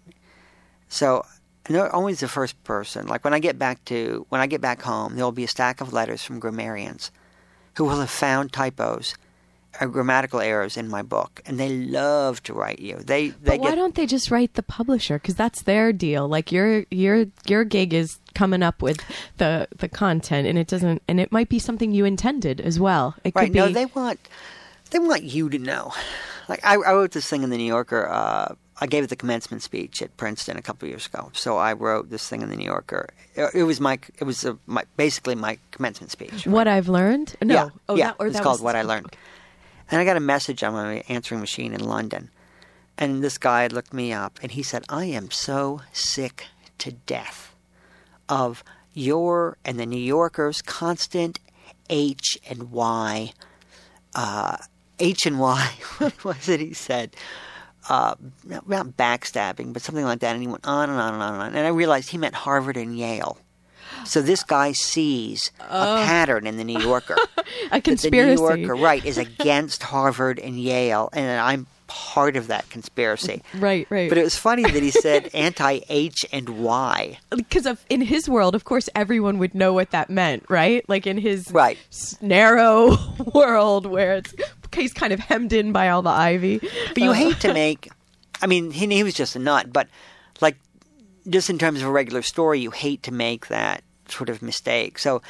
[0.91, 1.25] so
[1.69, 3.07] they're always the first person.
[3.07, 5.49] Like when I get back to when I get back home, there will be a
[5.49, 7.11] stack of letters from grammarians
[7.77, 9.15] who will have found typos
[9.81, 12.97] or grammatical errors in my book, and they love to write you.
[12.97, 15.19] They they But why get don't they just write the publisher?
[15.19, 16.27] Because that's their deal.
[16.27, 18.99] Like your your your gig is coming up with
[19.37, 23.15] the the content, and it doesn't, and it might be something you intended as well.
[23.25, 23.53] It could Right.
[23.53, 23.59] be.
[23.59, 24.19] No, they want
[24.91, 25.93] they want you to know.
[26.49, 28.09] Like I, I wrote this thing in the New Yorker.
[28.09, 31.31] Uh, I gave it the commencement speech at Princeton a couple of years ago.
[31.35, 33.09] So I wrote this thing in the New Yorker.
[33.35, 36.47] It, it was my it was a, my, basically my commencement speech.
[36.47, 37.35] what I've learned.
[37.43, 37.55] No.
[37.55, 38.13] Yeah, Oh, yeah.
[38.19, 39.17] that, it's called was, What I Learned.
[39.91, 42.31] And I got a message on my answering machine in London,
[42.99, 46.47] and this guy looked me up, and he said, "I am so sick
[46.79, 47.55] to death
[48.29, 48.63] of
[48.93, 51.41] your and the New Yorker's constant
[51.89, 53.33] H and Y
[54.15, 54.57] uh,
[54.99, 55.71] H and Y.
[55.99, 57.15] what was it he said?
[57.89, 60.33] Uh, not backstabbing, but something like that.
[60.35, 61.55] And he went on and on and on and on.
[61.55, 63.39] And I realized he meant Harvard and Yale.
[64.05, 67.17] So this guy sees a pattern in the New Yorker.
[67.37, 68.43] a that the conspiracy.
[68.43, 73.43] New Yorker, right, is against Harvard and Yale, and I'm part of that conspiracy.
[73.55, 74.09] Right, right.
[74.11, 77.19] But it was funny that he said anti H and Y.
[77.35, 80.87] because of in his world, of course, everyone would know what that meant, right?
[80.89, 81.79] Like in his Right.
[82.21, 82.97] narrow
[83.35, 84.35] world where it's
[84.75, 86.59] he's kind of hemmed in by all the ivy.
[86.59, 87.91] But you hate to make.
[88.43, 89.89] I mean, he, he was just a nut, but
[90.41, 90.57] like,
[91.29, 94.99] just in terms of a regular story, you hate to make that sort of mistake.
[94.99, 95.21] So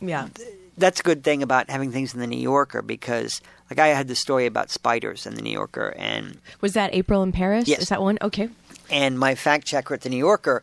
[0.00, 0.28] Yeah.
[0.76, 4.08] that's a good thing about having things in the New Yorker because, like, I had
[4.08, 7.66] the story about spiders in the New Yorker, and Was that April in Paris?
[7.68, 7.80] Yes.
[7.82, 8.18] Is that one?
[8.20, 8.48] Okay.
[8.90, 10.62] and my fact checker at the New Yorker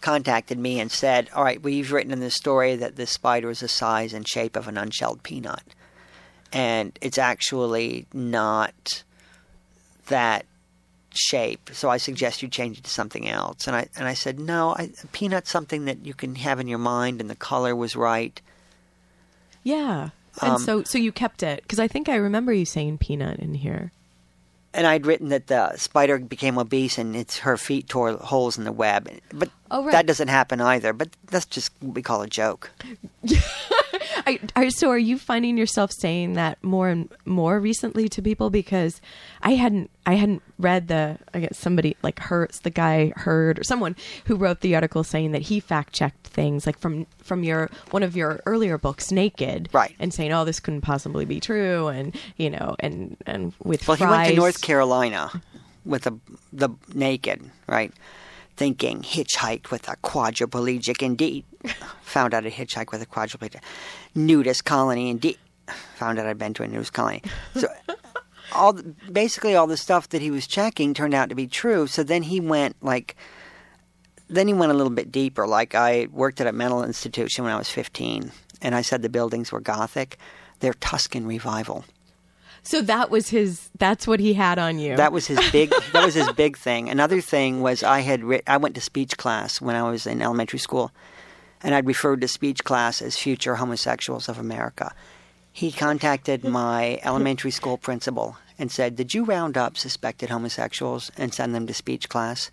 [0.00, 3.50] contacted me and said, "All right, well, you've written in this story that this spider
[3.50, 5.62] is the size and shape of an unshelled peanut,
[6.52, 9.04] and it's actually not
[10.08, 10.46] that
[11.12, 11.70] shape.
[11.72, 14.70] So I suggest you change it to something else." And I and I said, "No,
[14.76, 18.40] I, peanut's something that you can have in your mind, and the color was right."
[19.62, 20.10] Yeah.
[20.40, 23.38] And Um, so so you kept it because I think I remember you saying peanut
[23.40, 23.92] in here.
[24.72, 28.62] And I'd written that the spider became obese and it's her feet tore holes in
[28.62, 29.90] the web, but Oh, right.
[29.90, 30.92] that doesn't happen either.
[30.92, 32.70] But that's just what we call a joke.
[34.26, 38.50] I, I, so are you finding yourself saying that more and more recently to people
[38.50, 39.00] because
[39.42, 43.64] I hadn't I hadn't read the I guess somebody like Hertz the guy heard or
[43.64, 47.70] someone who wrote the article saying that he fact checked things like from from your
[47.90, 49.94] one of your earlier books Naked Right.
[49.98, 53.96] and saying oh this couldn't possibly be true and you know and and with Well,
[53.96, 55.30] he went to North Carolina
[55.84, 56.18] with the
[56.52, 57.92] the naked, right?
[58.56, 61.44] Thinking hitchhiked with a quadriplegic indeed.
[62.02, 63.60] Found out a hitchhike with a quadriplegic.
[64.14, 65.38] Nudist colony indeed.
[65.96, 67.22] Found out I'd been to a nudist colony.
[67.54, 67.68] So
[68.52, 71.86] all the, basically all the stuff that he was checking turned out to be true.
[71.86, 73.16] So then he went like
[74.28, 75.46] then he went a little bit deeper.
[75.46, 78.30] Like I worked at a mental institution when I was 15
[78.62, 80.18] and I said the buildings were gothic.
[80.60, 81.84] They're Tuscan revival.
[82.62, 85.70] So that was his that's what he had on you That was his big.
[85.92, 86.88] that was his big thing.
[86.88, 88.22] Another thing was I had.
[88.46, 90.92] I went to speech class when I was in elementary school,
[91.62, 94.94] and I'd referred to speech class as "Future Homosexuals of America."
[95.52, 101.34] He contacted my elementary school principal and said, "Did you round up suspected homosexuals and
[101.34, 102.50] send them to speech class?"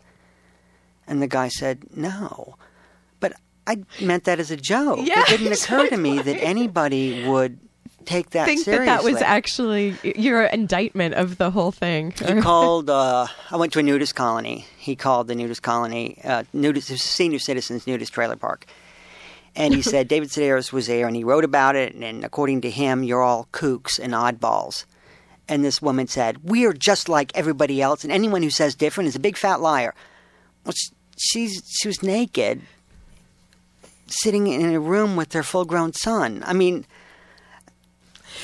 [1.05, 2.55] And the guy said, "No,"
[3.19, 3.33] but
[3.67, 4.99] I meant that as a joke.
[5.03, 7.59] Yeah, it didn't occur to me that anybody would
[8.07, 8.85] take that think seriously.
[8.85, 12.89] that that was actually your indictment of the whole thing He called.
[12.89, 14.65] Uh, I went to a nudist colony.
[14.77, 18.65] He called the nudist colony, uh, nudist it was a senior citizens nudist trailer park,
[19.55, 21.93] and he said David Sedaris was there, and he wrote about it.
[21.93, 24.85] And according to him, you're all kooks and oddballs.
[25.49, 29.09] And this woman said, "We are just like everybody else, and anyone who says different
[29.09, 29.93] is a big fat liar."
[30.65, 30.73] Well,
[31.17, 32.61] she's she was naked,
[34.07, 36.43] sitting in a room with her full-grown son.
[36.45, 36.85] I mean.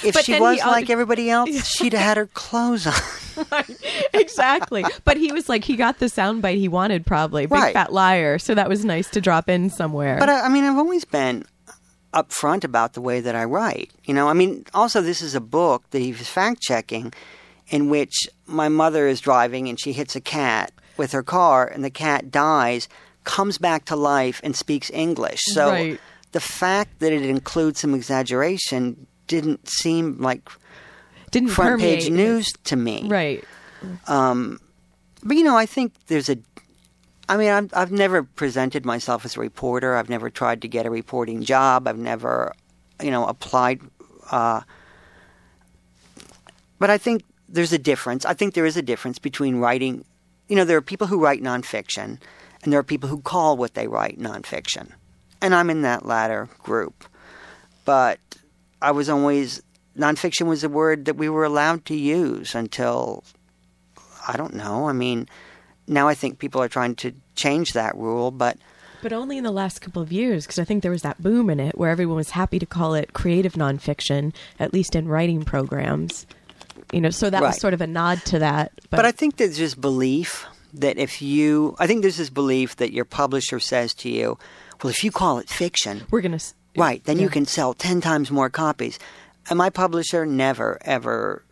[0.06, 2.94] If But she was he like everybody else, she'd have had her clothes on.
[4.13, 4.86] exactly.
[5.06, 7.44] But he was like, he got the soundbite he wanted, probably.
[7.46, 7.74] Big Right.
[7.74, 8.38] fat liar.
[8.39, 10.18] So that was nice to drop in somewhere.
[10.20, 11.46] But I, I mean, I've always been
[12.13, 13.92] upfront about the way that I write.
[14.06, 17.13] You know, I mean, also this is a book that he was fact checking,
[17.70, 21.84] in which my mother is driving and she hits a cat with her car, and
[21.84, 22.88] the cat dies,
[23.24, 25.39] comes back to life, and speaks English.
[25.46, 26.00] So Right.
[26.34, 30.50] the fact that it includes some exaggeration didn't seem like
[31.32, 33.08] Didn't front page news to me.
[33.08, 33.44] Right.
[35.24, 36.38] But you know, I think there's a.
[37.30, 39.96] I mean, I've, I've never presented myself as a reporter.
[39.96, 41.88] I've never tried to get a reporting job.
[41.88, 42.52] I've never,
[43.02, 43.80] you know, applied.
[44.30, 44.62] Uh,
[46.80, 48.26] but I think there's a difference.
[48.26, 50.04] I think there is a difference between writing.
[50.50, 52.20] You know, there are people who write nonfiction,
[52.62, 54.92] and there are people who call what they write nonfiction,
[55.42, 57.06] and I'm in that latter group.
[57.86, 58.20] But
[58.84, 59.63] I was always
[59.98, 63.24] nonfiction was a word that we were allowed to use until
[64.28, 64.89] I don't know.
[64.89, 65.28] I mean,
[65.88, 68.58] now I think people are trying to change that rule, but
[69.02, 71.50] But only in the last couple of years, because I think there was that boom
[71.50, 75.43] in it where everyone was happy to call it creative nonfiction, at least in writing
[75.43, 76.26] programs.
[76.91, 78.72] You know, so that was sort of a nod to that.
[78.89, 82.76] But, but I think there's this belief that if you, I think there's this belief
[82.78, 84.38] that your publisher says to you,
[84.84, 86.43] well, if you call it fiction, we're going to.
[86.76, 89.00] Right, then you can sell ten times more copies.
[89.50, 91.44] And my publisher never ever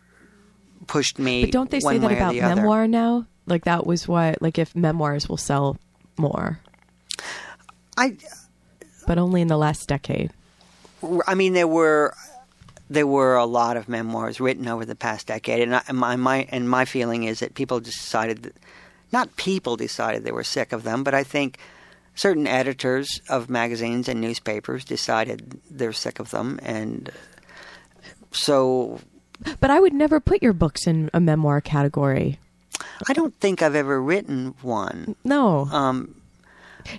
[0.86, 1.44] pushed me.
[1.44, 3.26] But don't they say that about memoir now?
[3.46, 5.76] Like that was what, like if memoirs will sell
[6.16, 6.60] more,
[7.96, 8.16] I,
[9.06, 10.30] but only in the last decade.
[11.26, 12.14] I mean, there were
[12.88, 16.16] there were a lot of memoirs written over the past decade, and, I, and my,
[16.16, 18.54] my and my feeling is that people just decided, that,
[19.12, 21.58] not people decided they were sick of them, but I think
[22.14, 27.10] certain editors of magazines and newspapers decided they're sick of them, and
[28.32, 29.00] so
[29.60, 32.38] But I would never put your books in a memoir category.
[33.08, 35.16] I don't think I've ever written one.
[35.24, 36.16] No, Um,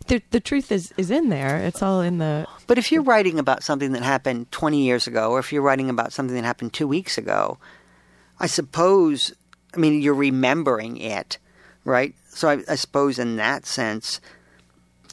[0.08, 1.58] the the truth is is in there.
[1.58, 2.48] It's all in the.
[2.68, 5.90] But if you're writing about something that happened 20 years ago, or if you're writing
[5.90, 7.58] about something that happened two weeks ago,
[8.40, 9.34] I suppose,
[9.76, 11.38] I mean, you're remembering it,
[11.84, 12.16] right?
[12.30, 14.22] So I, I suppose in that sense,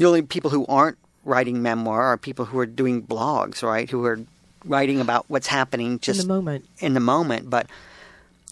[0.00, 3.90] the only people who aren't writing memoir are people who are doing blogs, right?
[3.90, 4.18] Who are
[4.64, 6.64] writing about what's happening just in the moment.
[6.78, 7.50] in the moment.
[7.50, 7.66] But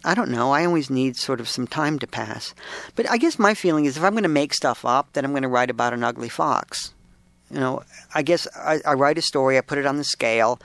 [0.04, 0.52] I don't know.
[0.52, 2.54] I always need sort of some time to pass.
[2.96, 5.32] But I guess my feeling is if I'm going to make stuff up, then I'm
[5.32, 6.92] going to write about an ugly fox.
[7.50, 7.82] You know,
[8.14, 10.60] I guess I, I write a story, I put it on the scale,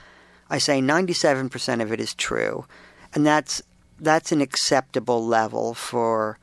[0.50, 2.66] I say 97% of it is true,
[3.14, 3.62] and that's
[3.98, 6.38] that's an acceptable level for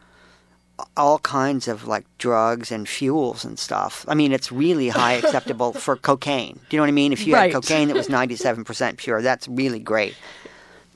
[0.97, 4.05] all kinds of like drugs and fuels and stuff.
[4.07, 6.55] I mean, it's really high acceptable for cocaine.
[6.69, 7.13] Do you know what I mean?
[7.13, 7.51] If you Right.
[7.53, 10.15] had cocaine that was 97% pure, that's really great.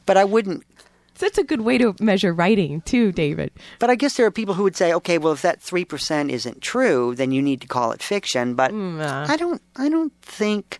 [0.05, 0.63] But I wouldn't
[1.17, 3.51] That's a good way to measure writing too, David.
[3.79, 6.29] But I guess there are people who would say, okay, well, if that three percent
[6.31, 8.53] isn't true, then you need to call it fiction.
[8.55, 9.25] But uh.
[9.29, 10.79] I don't, I don't think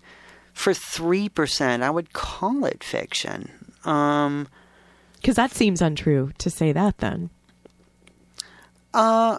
[0.54, 3.50] for three percent I would call it fiction.
[3.86, 4.48] Um,
[5.22, 7.30] Because that seems untrue to say that then.
[8.96, 9.38] Uh,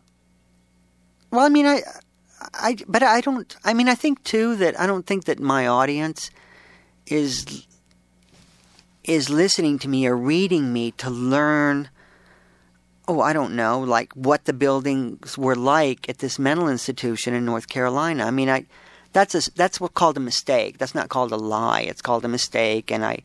[1.31, 1.81] well, I mean, I,
[2.55, 3.57] I, but I don't.
[3.65, 6.31] I mean, I think too that I don't think that my audience
[7.07, 7.67] is
[9.03, 11.89] is listening to me or reading me to learn.
[13.09, 17.45] Oh, I don't know, like what the buildings were like at this mental institution in
[17.45, 18.25] North Carolina.
[18.25, 18.67] I mean, I
[19.13, 20.77] that's a that's what called a mistake.
[20.77, 21.81] That's not called a lie.
[21.81, 23.21] It's called a mistake, and I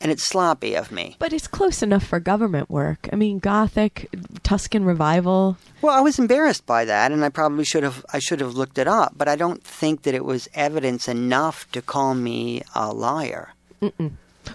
[0.00, 1.16] and it's sloppy of me.
[1.18, 3.08] But it's close enough for government work.
[3.12, 4.08] I mean, Gothic,
[4.42, 5.56] Tuscan revival.
[5.82, 8.78] Well, I was embarrassed by that, and I probably should have I should have looked
[8.78, 9.14] it up.
[9.16, 13.54] But I don't think that it was evidence enough to call me a liar.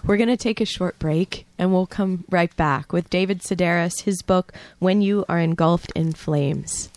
[0.06, 4.02] We're going to take a short break and we'll come right back with David Sedaris,
[4.02, 6.90] his book, When You Are Engulfed in Flames.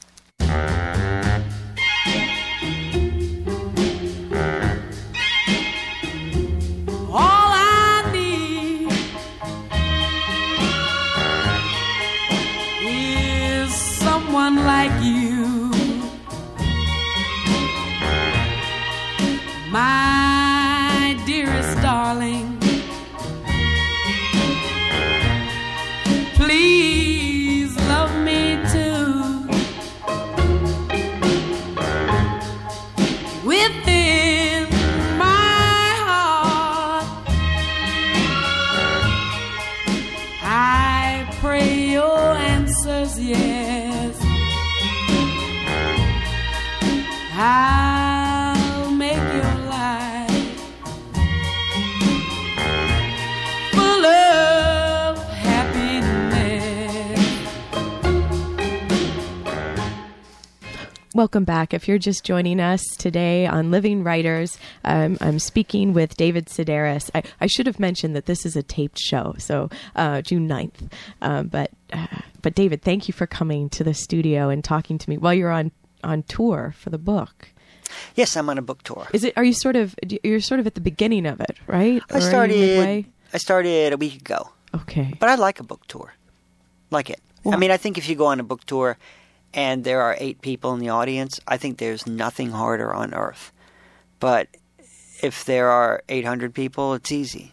[14.47, 14.96] Someone
[61.17, 61.73] Welcome back.
[61.73, 67.09] If you're just joining us today on Living Writers, um, I'm speaking with David Sedaris.
[67.15, 70.93] I, I should have mentioned that this is a taped show, so uh, June 9th.
[71.23, 72.07] Um, but uh,
[72.43, 75.51] but David, thank you for coming to the studio and talking to me while you're
[75.51, 75.73] on
[76.05, 77.49] on tour for the book.
[78.15, 79.09] Yes, I'm on a book tour.
[79.15, 79.33] Is it?
[79.39, 79.95] Are you sort of?
[80.23, 82.03] You're sort of at the beginning of it, right?
[82.11, 83.07] I you started.
[83.33, 85.15] I started a week ago, Okay.
[85.19, 86.13] but I like a book tour.
[86.91, 87.21] Like it.
[87.51, 88.99] I mean, I think if you go on a book tour
[89.55, 93.53] and there are eight people in the audience, I think there's nothing harder on earth.
[94.21, 94.49] But
[95.23, 97.53] if there are 800 people, it's easy.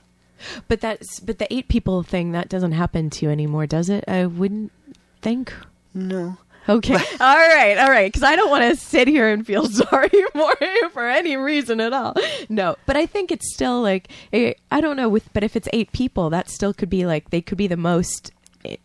[0.68, 4.04] But that's but the eight people thing that doesn't happen to you anymore, does it?
[4.08, 4.74] I wouldn't
[5.22, 5.54] think.
[5.94, 6.38] No.
[6.68, 6.94] Okay.
[7.20, 7.78] all right.
[7.78, 8.12] All right.
[8.12, 11.80] Because I don't want to sit here and feel sorry for you for any reason
[11.80, 12.14] at all.
[12.50, 12.76] No.
[12.86, 15.08] But I think it's still like eh, I don't know.
[15.08, 17.78] With but if it's eight people, that still could be like they could be the
[17.78, 18.32] most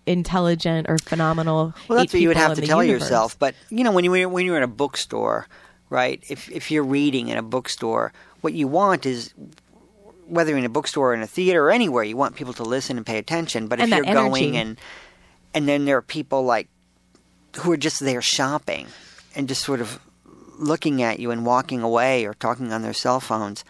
[0.07, 1.75] intelligent or phenomenal.
[1.89, 3.03] Well, that's what you would have to tell universe.
[3.03, 3.39] yourself.
[3.39, 5.47] But you know, when you when you're in a bookstore,
[5.91, 6.23] right?
[6.29, 9.33] If if you're reading in a bookstore, what you want is
[10.27, 12.97] whether in a bookstore or in a theater or anywhere, you want people to listen
[12.97, 13.67] and pay attention.
[13.67, 14.13] But if you're energy.
[14.13, 14.79] going and
[15.55, 16.69] and then there are people like
[17.57, 18.87] who are just there shopping
[19.35, 20.01] and just sort of
[20.59, 23.65] looking at you and walking away or talking on their cell phones.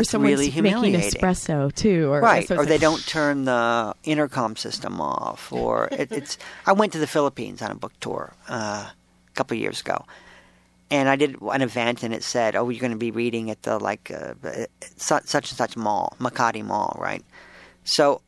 [0.00, 4.56] Or someone's really making espresso too, or Right, or they like- don't turn the intercom
[4.56, 6.38] system off, or it, it's.
[6.66, 10.04] I went to the Philippines on a book tour uh, a couple of years ago,
[10.90, 13.62] and I did an event, and it said, "Oh, you're going to be reading at
[13.62, 14.34] the like uh,
[14.96, 17.24] such, such and such mall, Makati Mall, right?"
[17.84, 18.20] So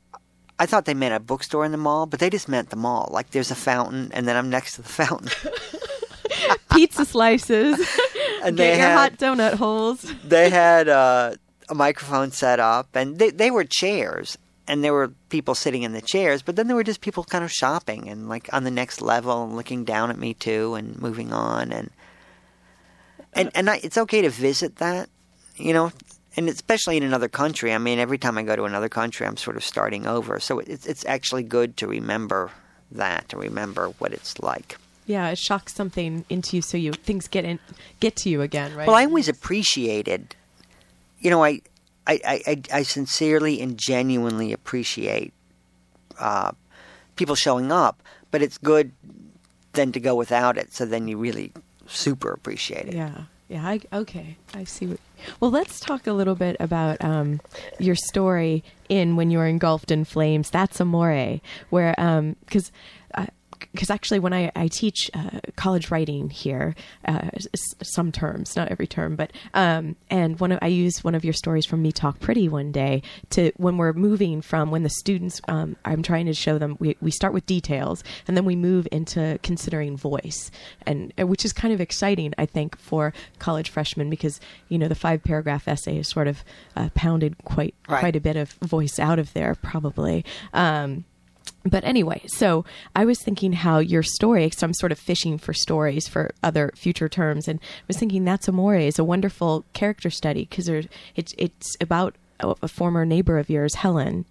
[0.58, 3.08] I thought they meant a bookstore in the mall, but they just meant the mall.
[3.12, 5.30] Like there's a fountain, and then I'm next to the fountain.
[6.74, 7.78] Pizza slices.
[8.40, 10.00] And Get they your had- hot donut holes.
[10.22, 11.32] they had uh,
[11.68, 15.92] a microphone set up, and they, they were chairs, and there were people sitting in
[15.92, 18.70] the chairs, but then there were just people kind of shopping and like on the
[18.70, 21.90] next level and looking down at me too, and moving on, and
[23.32, 25.08] and and I, it's okay to visit that,
[25.56, 25.92] you know.
[26.36, 29.36] And especially in another country, I mean, every time I go to another country, I'm
[29.36, 30.38] sort of starting over.
[30.38, 32.52] So it's it's actually good to remember
[32.92, 34.76] that, to remember what it's like.
[35.06, 37.58] Yeah, it shocks something into you, so you things get in,
[37.98, 38.86] get to you again, right?
[38.86, 40.36] Well, I always appreciated,
[41.18, 41.60] you know, I,
[42.06, 45.32] I, I, I- sincerely and genuinely appreciate
[46.18, 46.52] uh,
[47.16, 48.92] people showing up, but it's good
[49.72, 50.72] then to go without it.
[50.72, 51.52] So then you really
[51.86, 52.94] super appreciate it.
[52.94, 53.66] Yeah, yeah.
[53.66, 54.86] I, okay, I see.
[54.86, 55.00] What,
[55.40, 57.40] well, let's talk a little bit about um,
[57.78, 60.50] your story in when you were engulfed in flames.
[60.50, 61.40] That's amore,
[61.70, 61.94] where
[62.44, 62.72] because.
[63.72, 66.74] Because actually, when I, I teach uh, college writing here,
[67.06, 71.14] uh, s- some terms, not every term, but um, and one of, I use one
[71.14, 74.82] of your stories from Me Talk Pretty one day to when we're moving from when
[74.82, 78.44] the students, um, I'm trying to show them we, we start with details and then
[78.44, 80.50] we move into considering voice,
[80.86, 84.88] and uh, which is kind of exciting, I think, for college freshmen because you know
[84.88, 86.44] the five paragraph essay is sort of
[86.76, 88.00] uh, pounded quite Right.
[88.00, 90.24] quite a bit of voice out of there, probably.
[90.52, 91.04] Um,
[91.64, 95.52] but anyway, so I was thinking how your story, so I'm sort of fishing for
[95.52, 100.10] stories for other future terms, and I was thinking that's Amore is a wonderful character
[100.10, 104.24] study because it's it's about a, a former neighbor of yours, Helen.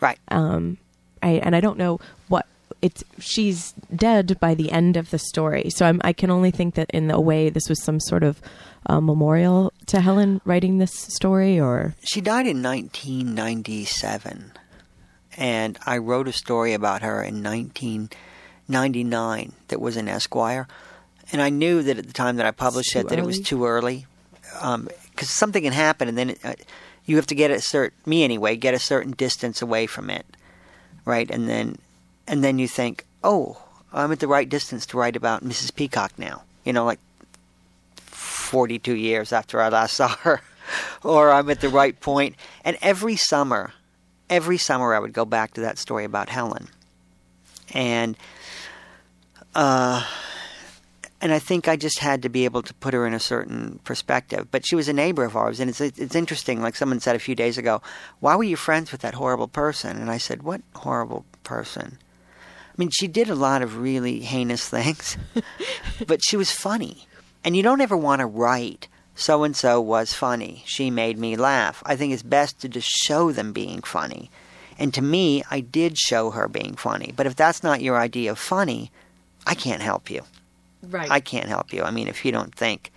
[0.00, 0.18] Right.
[0.28, 0.78] Um,
[1.22, 2.46] I, and I don't know what
[2.82, 3.02] it's.
[3.18, 6.90] She's dead by the end of the story, so I'm, I can only think that
[6.90, 8.42] in a way this was some sort of
[8.86, 14.52] uh, memorial to Helen writing this story, or She died in 1997,
[15.36, 20.66] and I wrote a story about her in 1999 that was in Esquire,
[21.32, 23.66] and I knew that at the time that I published it that it was too
[23.66, 24.06] early,
[24.42, 26.54] because something can happen, and then it, uh,
[27.06, 30.26] you have to get a certain me anyway get a certain distance away from it,
[31.04, 31.78] right, and then
[32.26, 33.58] and then you think, oh,
[33.92, 35.74] I'm at the right distance to write about Mrs.
[35.74, 37.00] Peacock now, you know, like
[37.96, 40.40] 42 years after I last saw her,
[41.02, 42.36] or I'm at the right point.
[42.64, 43.72] And every summer,
[44.30, 46.68] every summer I would go back to that story about Helen.
[47.72, 48.16] And,
[49.54, 50.04] uh,
[51.20, 53.80] and I think I just had to be able to put her in a certain
[53.84, 54.48] perspective.
[54.50, 56.60] But she was a neighbor of ours, and it's it's interesting.
[56.60, 57.80] Like someone said a few days ago,
[58.20, 61.98] "Why were you friends with that horrible person?" And I said, "What horrible person?"
[62.38, 65.16] I mean, she did a lot of really heinous things,
[66.06, 67.06] but she was funny.
[67.42, 70.62] And you don't ever want to write, so and so was funny.
[70.66, 71.82] She made me laugh.
[71.86, 74.30] I think it's best to just show them being funny.
[74.78, 77.12] And to me, I did show her being funny.
[77.14, 78.90] But if that's not your idea of funny,
[79.46, 80.22] I can't help you.
[80.82, 81.10] right?
[81.10, 81.82] I can't help you.
[81.82, 82.90] I mean, if you don't think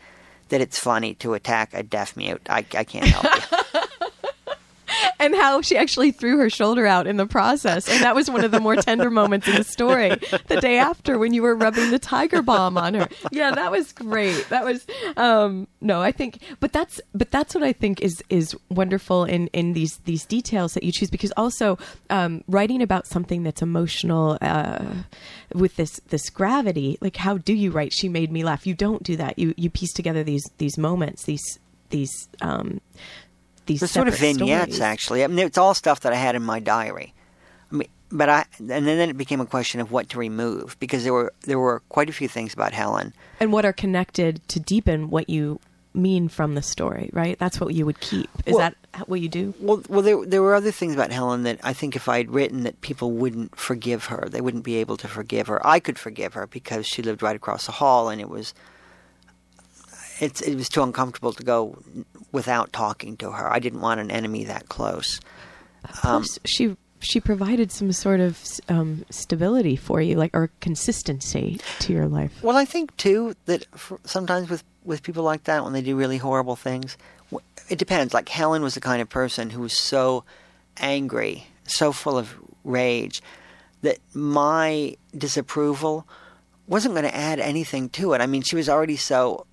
[0.50, 3.82] that it's funny to attack a deaf mute, I, I can't help you.
[5.20, 7.88] and how she actually threw her shoulder out in the process.
[7.90, 10.18] And that was one of the more tender moments in the story.
[10.48, 13.08] The day after when you were rubbing the tiger balm on her.
[13.32, 14.48] Yeah, that was great.
[14.50, 14.86] That was
[15.16, 19.48] um no, I think but that's but that's what I think is is wonderful in
[19.48, 21.78] in these these details that you choose because also
[22.10, 24.86] um writing about something that's emotional uh
[25.54, 28.66] with this this gravity, like how do you write she made me laugh?
[28.68, 29.38] You don't do that.
[29.40, 32.82] You you piece together these these moments, these these um
[33.68, 34.82] these They're sort of vignettes, stories.
[34.82, 35.24] actually.
[35.24, 37.14] I mean, it's all stuff that I had in my diary.
[37.72, 41.04] I mean, but I and then it became a question of what to remove because
[41.04, 43.14] there were there were quite a few things about Helen.
[43.40, 45.60] and what are connected to deepen what you
[45.94, 47.40] mean from the story, right?
[47.40, 48.30] That's what you would keep.
[48.46, 48.76] Is Well- that
[49.10, 49.54] what you do?
[49.60, 52.64] Well, well, there there were other things about Helen that I think if I'd written
[52.64, 55.66] that people wouldn't forgive her, they wouldn't be able to forgive her.
[55.68, 58.54] I could forgive her because she lived right across the hall, and it was
[60.20, 61.78] it's it was too uncomfortable to go
[62.32, 63.52] without talking to her.
[63.52, 65.20] I didn't want an enemy that close.
[66.04, 71.60] Um, Plus, she she provided some sort of um, stability for you, like or consistency
[71.80, 72.32] to your life.
[72.42, 75.96] Well, I think too that for, sometimes with with people like that, when they do
[75.96, 76.98] really horrible things,
[77.70, 78.14] it depends.
[78.14, 80.24] Like Helen was the kind of person who was so
[80.78, 83.22] angry, so full of rage,
[83.82, 86.08] that my disapproval
[86.68, 88.22] wasn't going to add anything to it.
[88.22, 89.46] I mean, she was already so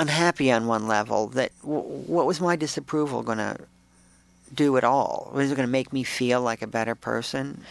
[0.00, 3.56] unhappy on one level that w- what was my disapproval going to
[4.52, 5.30] do at all?
[5.34, 7.62] Was it going to make me feel like a better person?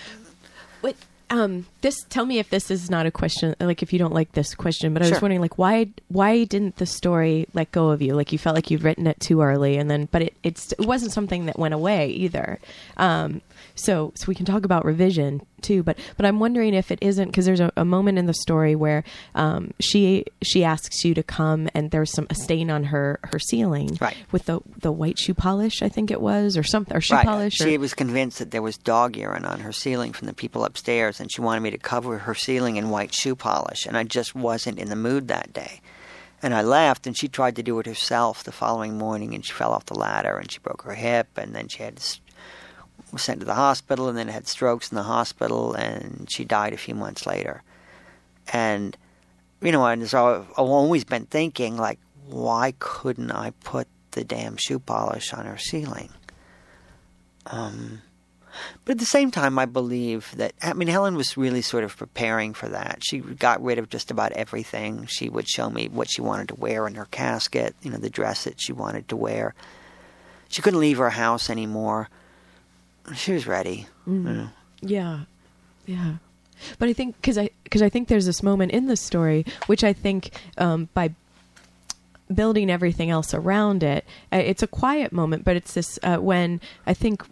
[0.81, 0.95] But
[1.31, 4.31] um, this tell me if this is not a question like if you don't like
[4.31, 8.01] this question but i was wondering like why why didn't the story let go of
[8.01, 10.71] you like you felt like you'd written it too early and then but it it's
[10.71, 12.57] it wasn't something that went away either
[12.97, 13.41] um
[13.75, 17.27] so so we can talk about revision too but but i'm wondering if it isn't
[17.27, 19.03] because there's a, a moment in the story where
[19.35, 23.39] um she she asks you to come and there's some a stain on her her
[23.39, 24.15] ceiling Right.
[24.31, 27.25] with the the white shoe polish i think it was or something or shoe right.
[27.25, 30.33] polish or, She was convinced that there was dog urine on her ceiling from the
[30.33, 33.95] people upstairs, and she wanted me to cover her ceiling in white shoe polish, and
[33.97, 35.81] I just wasn't in the mood that day.
[36.41, 39.51] And I left, and she tried to do it herself the following morning, and she
[39.51, 41.99] fell off the ladder, and she broke her hip, and then she had
[43.11, 46.73] was sent to the hospital, and then had strokes in the hospital, and she died
[46.73, 47.63] a few months later.
[48.51, 48.97] And
[49.61, 54.57] you know, and so I've always been thinking, like, why couldn't I put the damn
[54.57, 56.09] shoe polish on her ceiling?
[57.47, 58.01] Um,
[58.85, 61.95] but at the same time, I believe that, I mean, Helen was really sort of
[61.95, 62.99] preparing for that.
[63.01, 65.05] She got rid of just about everything.
[65.07, 68.09] She would show me what she wanted to wear in her casket, you know, the
[68.09, 69.53] dress that she wanted to wear.
[70.49, 72.09] She couldn't leave her house anymore.
[73.15, 73.87] She was ready.
[74.05, 74.49] you know.
[74.81, 75.21] Yeah,
[75.85, 76.15] yeah.
[76.77, 79.83] But I think because I because I think there's this moment in the story which
[79.83, 81.11] I think um, by
[82.33, 86.59] building everything else around it, uh, it's a quiet moment, but it's this uh, when
[86.85, 87.23] I think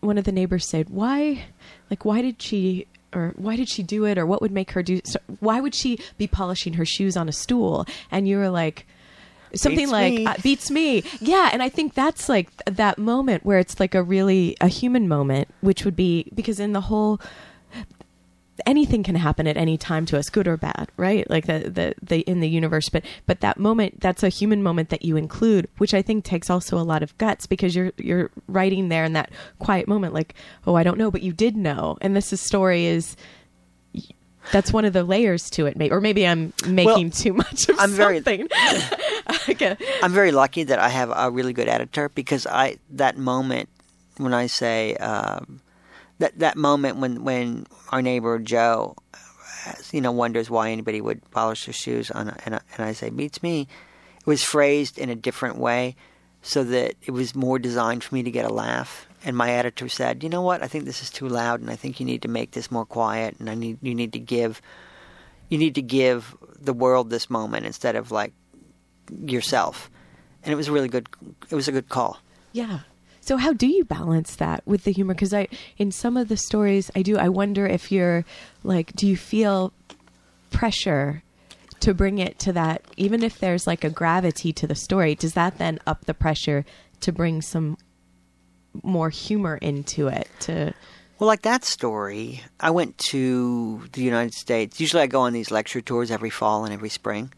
[0.00, 1.44] one of the neighbors said, "Why,
[1.90, 4.18] like, why did she?" Or why did she do it?
[4.18, 5.00] Or what would make her do?
[5.04, 7.86] So why would she be polishing her shoes on a stool?
[8.10, 8.84] And you were like,
[9.54, 10.26] something Beats like me.
[10.26, 11.02] uh, beats me.
[11.20, 14.68] Yeah and i think that's like th- that moment where it's like a really a
[14.68, 17.20] human moment which would be because in the whole
[18.64, 21.28] anything can happen at any time to us good or bad right?
[21.28, 22.88] Like the, the the in the universe.
[22.88, 26.48] But but that moment that's a human moment that you include which i think takes
[26.48, 30.34] also a lot of guts because you're you're writing there in that quiet moment like
[30.66, 31.98] oh i don't know but you did know.
[32.00, 33.14] And this is story is
[34.52, 37.78] that's one of the layers to it maybe or maybe i'm making too much of
[37.78, 38.48] I'm very- something
[39.48, 39.76] okay.
[40.02, 43.68] I'm very lucky that I have a really good editor because I that moment
[44.18, 45.60] when I say um,
[46.18, 48.96] that that moment when when our neighbor Joe,
[49.66, 52.86] uh, you know, wonders why anybody would polish their shoes on, a, and, I, and
[52.86, 53.62] I say beats me,
[54.20, 55.96] it was phrased in a different way,
[56.42, 59.08] so that it was more designed for me to get a laugh.
[59.26, 61.74] And my editor said, you know what, I think this is too loud, and I
[61.74, 64.62] think you need to make this more quiet, and I need you need to give.
[65.48, 68.32] You need to give the world this moment instead of like
[69.10, 69.90] yourself.
[70.44, 71.08] And it was a really good.
[71.50, 72.20] It was a good call.
[72.52, 72.80] Yeah.
[73.20, 75.12] So how do you balance that with the humor?
[75.12, 77.18] Because I, in some of the stories, I do.
[77.18, 78.24] I wonder if you're
[78.62, 79.72] like, do you feel
[80.50, 81.24] pressure
[81.80, 82.82] to bring it to that?
[82.96, 86.64] Even if there's like a gravity to the story, does that then up the pressure
[87.00, 87.76] to bring some
[88.82, 90.28] more humor into it?
[90.40, 90.74] To
[91.18, 94.80] Well, like that story, I went to the United States.
[94.80, 97.32] Usually, I go on these lecture tours every fall and every spring.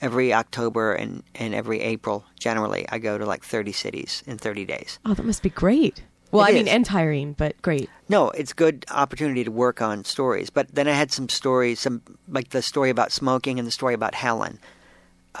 [0.00, 4.64] Every October and, and every April, generally, I go to like 30 cities in 30
[4.66, 4.98] days.
[5.06, 6.02] oh, that must be great.
[6.30, 7.88] Well, It I mean, and tiring, but great.
[8.08, 10.50] No, it's good opportunity to work on stories.
[10.50, 13.94] But then I had some stories, some like the story about smoking and the story
[13.94, 14.58] about Helen.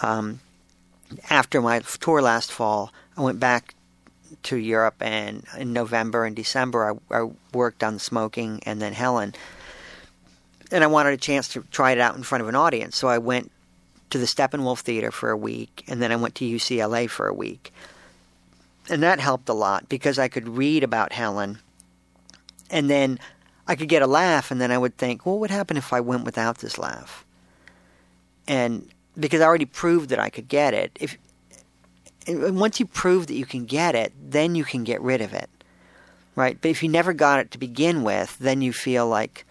[0.02, 0.38] Um,
[1.30, 3.74] after my tour last fall, I went back
[4.44, 9.34] to Europe, and in November and December, I, I worked on smoking and then Helen.
[10.70, 13.08] And I wanted a chance to try it out in front of an audience, so
[13.08, 13.50] I went
[14.10, 17.34] to the Steppenwolf Theater for a week, and then I went to UCLA for a
[17.34, 17.72] week.
[18.88, 21.58] And that helped a lot because I could read about Helen
[22.70, 23.18] and then
[23.66, 25.92] I could get a laugh, and then I would think, well, what would happen if
[25.92, 27.24] I went without this laugh?
[28.46, 31.16] And because I already proved that I could get it, if
[32.26, 35.32] and once you prove that you can get it, then you can get rid of
[35.32, 35.50] it,
[36.36, 36.58] right?
[36.60, 39.44] But if you never got it to begin with, then you feel like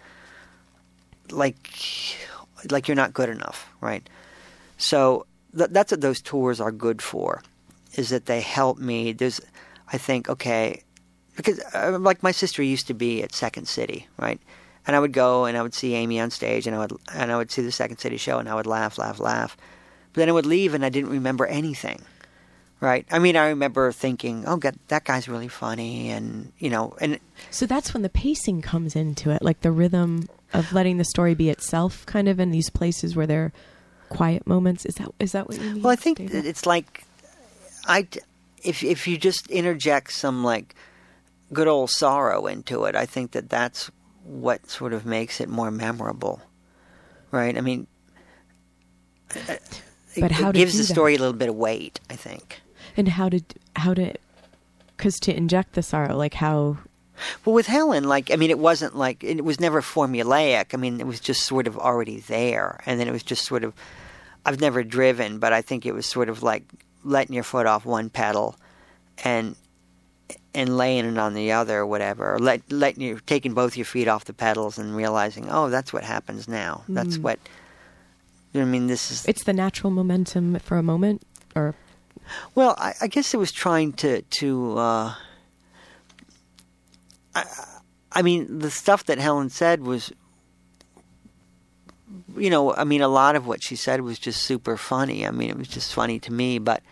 [1.30, 1.70] like
[2.70, 4.08] like you're not good enough, right?
[4.78, 7.42] So th- that's what those tours are good for,
[7.94, 9.12] is that they help me.
[9.12, 9.40] There's,
[9.92, 10.82] I think, okay,
[11.36, 14.40] because uh, like my sister used to be at Second City, right?
[14.86, 17.32] And I would go and I would see Amy on stage, and I would and
[17.32, 19.56] I would see the Second City show, and I would laugh, laugh, laugh.
[20.12, 22.02] But then I would leave, and I didn't remember anything,
[22.84, 23.06] right?
[23.10, 27.18] I mean, I remember thinking, "Oh, God, that guy's really funny," and you know, and
[27.50, 31.34] So that's when the pacing comes into it, like the rhythm of letting the story
[31.34, 33.52] be itself, kind of in these places where there are
[34.10, 34.84] quiet moments.
[34.86, 35.82] Is that is that what you mean?
[35.82, 36.44] Well, I think David?
[36.46, 37.04] it's like
[37.88, 38.06] I
[38.62, 40.74] if if you just interject some like
[41.52, 43.90] good old sorrow into it, I think that that's
[44.24, 46.40] what sort of makes it more memorable,
[47.30, 47.56] right?
[47.56, 47.86] I mean,
[49.34, 49.82] it,
[50.18, 50.92] But how it gives the that?
[50.92, 52.00] story a little bit of weight.
[52.08, 52.60] I think.
[52.96, 53.40] And how to
[53.76, 54.14] how to
[54.96, 56.78] because to inject the sorrow, like how
[57.44, 60.74] Well, with Helen, like I mean, it wasn't like it was never formulaic.
[60.74, 63.64] I mean, it was just sort of already there, and then it was just sort
[63.64, 63.74] of.
[64.46, 66.64] I've never driven, but I think it was sort of like
[67.02, 68.56] letting your foot off one pedal,
[69.24, 69.56] and
[70.54, 73.86] and laying it on the other, or whatever, or let letting you taking both your
[73.86, 76.82] feet off the pedals and realizing, oh, that's what happens now.
[76.88, 77.38] That's what.
[78.52, 81.22] What I mean, this is It's the natural momentum for a moment,
[81.56, 81.74] or
[82.54, 84.78] Well, I, I guess it was trying to to.
[84.78, 85.14] Uh,
[87.34, 87.44] I,
[88.12, 90.12] I mean, the stuff that Helen said was,
[92.36, 95.26] you know, I mean, a lot of what she said was just super funny.
[95.26, 96.82] I mean, it was just funny to me, but.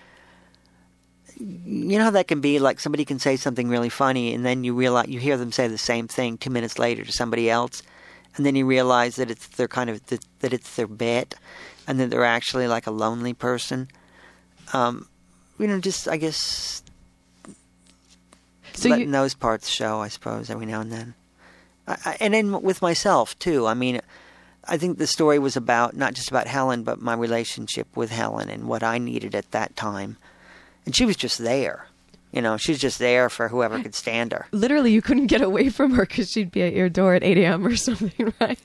[1.41, 4.63] You know how that can be like somebody can say something really funny and then
[4.63, 7.83] you realize you hear them say the same thing 2 minutes later to somebody else
[8.37, 11.35] and then you realize that it's their kind of that, that it's their bit
[11.89, 13.89] and that they're actually like a lonely person
[14.73, 15.09] um,
[15.59, 16.83] you know, just I guess
[18.75, 21.15] so letting you, those parts show, I suppose, every now and then.
[21.87, 23.67] I, I, and then with myself too.
[23.67, 24.01] I mean,
[24.65, 28.49] I think the story was about not just about Helen, but my relationship with Helen
[28.49, 30.17] and what I needed at that time.
[30.85, 31.87] And she was just there.
[32.33, 34.47] You know, she's just there for whoever could stand her.
[34.53, 37.37] literally you couldn't get away from her because she'd be at your door at 8
[37.39, 37.67] a.m.
[37.67, 38.59] or something, right?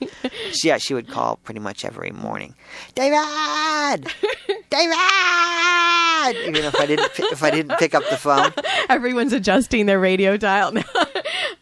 [0.63, 2.55] Yeah, she would call pretty much every morning.
[2.95, 3.18] David,
[4.70, 4.95] David.
[6.47, 8.51] Even if I didn't, if I didn't pick up the phone.
[8.89, 10.84] Everyone's adjusting their radio dial now.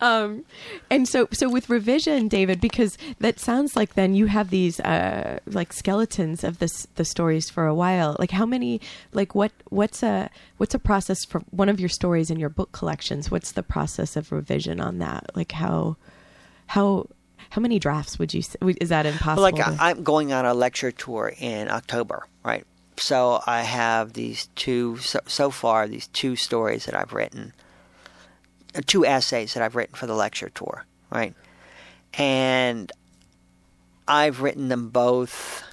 [0.01, 0.43] um,
[0.89, 5.39] and so, so with revision, David, because that sounds like then you have these uh,
[5.45, 8.15] like skeletons of this the stories for a while.
[8.19, 8.81] Like how many?
[9.13, 9.51] Like what?
[9.69, 13.31] What's a what's a process for one of your stories in your book collections?
[13.31, 15.31] What's the process of revision on that?
[15.35, 15.97] Like how
[16.67, 17.07] how
[17.49, 18.43] how many drafts would you?
[18.81, 19.43] Is that impossible?
[19.43, 22.65] Well, like to- I'm going on a lecture tour in October, right?
[22.97, 27.53] So I have these two so, so far these two stories that I've written,
[28.75, 31.33] uh, two essays that I've written for the lecture tour, right?
[32.13, 32.91] And
[34.07, 35.63] I've written them both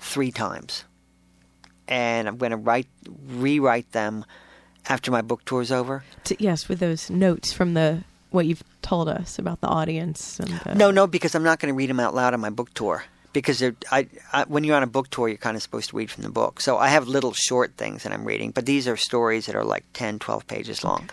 [0.00, 0.84] three times,
[1.86, 2.88] and I'm going to write
[3.28, 4.24] rewrite them
[4.88, 6.04] after my book tour's over.
[6.24, 10.40] to- yes, with those notes from the what you've told us about the audience.
[10.40, 12.50] And the, No, no, because I'm not going to read them out loud on my
[12.50, 13.04] book tour.
[13.32, 15.96] Because they're, I, I, when you're on a book tour, you're kind of supposed to
[15.96, 16.60] read from the book.
[16.60, 19.64] So I have little short things that I'm reading, but these are stories that are
[19.64, 21.08] like 10, 12 pages long.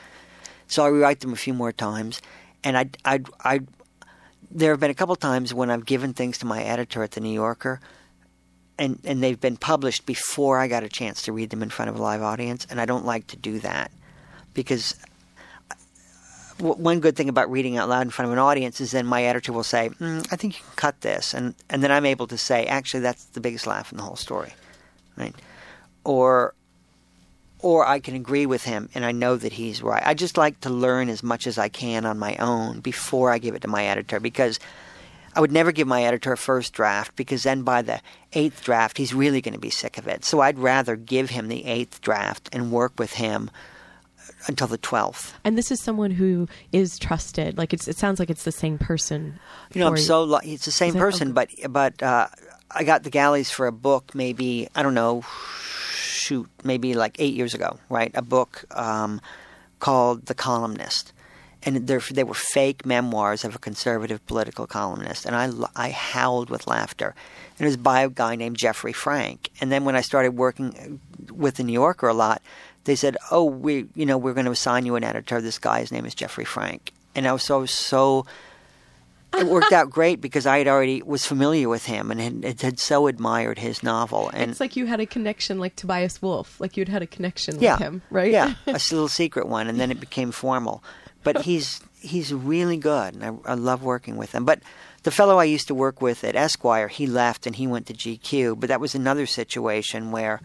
[0.68, 2.22] So I rewrite them a few more times,
[2.64, 3.60] and I, I, I,
[4.50, 7.22] there have been a couple times when I've given things to my editor at the
[7.22, 7.80] New Yorker,
[8.78, 11.90] and and they've been published before I got a chance to read them in front
[11.90, 13.92] of a live audience, and I don't like to do that
[14.54, 14.96] because
[16.58, 19.24] one good thing about reading out loud in front of an audience is then my
[19.24, 22.28] editor will say, mm, "I think you can cut this," and and then I'm able
[22.28, 24.54] to say, "Actually, that's the biggest laugh in the whole story,"
[25.18, 25.36] right?
[26.04, 26.54] Or
[27.62, 30.02] or I can agree with him and I know that he's right.
[30.04, 33.38] I just like to learn as much as I can on my own before I
[33.38, 34.60] give it to my editor because
[35.36, 38.02] I would never give my editor a first draft because then by the
[38.34, 40.26] eighth draft he's really going to be sick of it.
[40.26, 43.50] So I'd rather give him the eighth draft and work with him
[44.48, 45.34] until the twelfth.
[45.44, 47.58] And this is someone who is trusted.
[47.58, 49.40] Like it's, it sounds like it's the same person.
[49.74, 52.28] You know, I'm so it's the same person, but but uh,
[52.70, 55.24] I got the galleys for a book maybe I don't know,
[55.94, 58.12] shoot, maybe like eight years ago, right?
[58.16, 59.22] A book um,
[59.80, 61.14] called The Columnist,
[61.64, 66.68] and they're, were fake memoirs of a conservative political columnist, and I, I howled with
[66.68, 67.14] laughter.
[67.58, 69.50] And it was by a guy named Jeffrey Frank.
[69.62, 71.00] And then when I started working
[71.30, 72.42] with the New Yorker a lot,
[72.86, 75.40] they said, "Oh, we you know we're going to assign you an editor.
[75.40, 78.26] This guy's name is Jeffrey Frank." And I was so so
[79.38, 82.80] it worked out great because I had already was familiar with him and had, had
[82.80, 84.30] so admired his novel.
[84.34, 86.60] And It's like you had a connection, like Tobias Wolff.
[86.60, 88.32] Like you'd had a connection yeah, with him, right?
[88.32, 90.84] Yeah, a little secret one, and then it became formal.
[91.24, 94.46] But he's he's really good, and I, I love working with him.
[94.46, 94.62] But
[95.04, 97.94] the fellow I used to work with at Esquire, he left and he went to
[97.94, 98.60] GQ.
[98.60, 100.42] But that was another situation where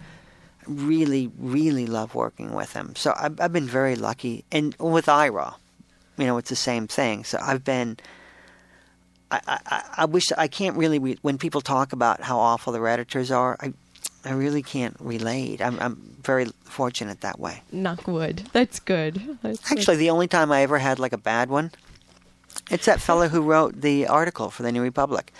[0.61, 2.95] I really, really love working with him.
[2.97, 5.57] So I've, I've been very lucky, and with Ira,
[6.17, 7.25] you know, it's the same thing.
[7.25, 7.99] So I've been.
[9.29, 12.87] I, I, I wish I can't really re- when people talk about how awful their
[12.87, 13.57] editors are.
[13.61, 13.73] I
[14.27, 15.61] I really can't relate.
[15.63, 17.63] I'm I'm very fortunate that way.
[17.71, 18.43] Knock wood.
[18.53, 19.39] That's good.
[19.43, 21.71] That's Actually, the only time I ever had like a bad one,
[22.71, 25.33] it's that fellow who wrote the article for the New Republic.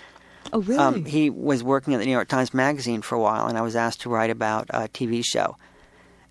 [0.53, 0.79] oh really?
[0.79, 3.61] Um, he was working at the New York Times Magazine for a while, and I
[3.61, 5.57] was asked to write about a TV show.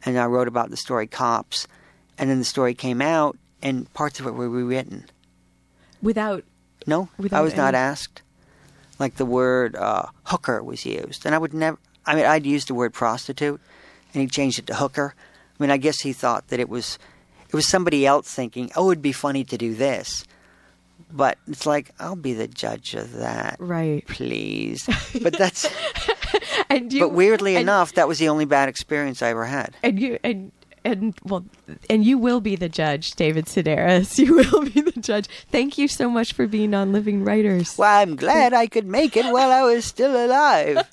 [0.04, 1.66] And I wrote about the story Cops,
[2.16, 5.04] and then the story came out, and parts of it were rewritten.
[6.00, 6.44] Without
[6.86, 8.22] No, Without I was not asked.
[8.98, 11.76] Like the word uh, hooker was used, and I would never.
[12.06, 13.60] I mean, I'd used the word prostitute,
[14.14, 15.14] and he changed it to hooker.
[15.58, 16.98] I mean, I guess he thought that it was
[17.48, 20.24] it was somebody else thinking, "Oh, it'd be funny to do this."
[21.12, 24.04] But it's like I'll be the judge of that, Right.
[24.06, 24.88] please.
[25.22, 25.66] But that's
[26.68, 29.76] And you, but weirdly and- enough, that was the only bad experience I ever had.
[29.82, 30.50] and you and
[30.86, 31.44] and well
[31.90, 35.88] and you will be the judge david sedaris you will be the judge thank you
[35.88, 39.50] so much for being on living writers Well, I'm glad I could make it while
[39.50, 40.86] I was still alive.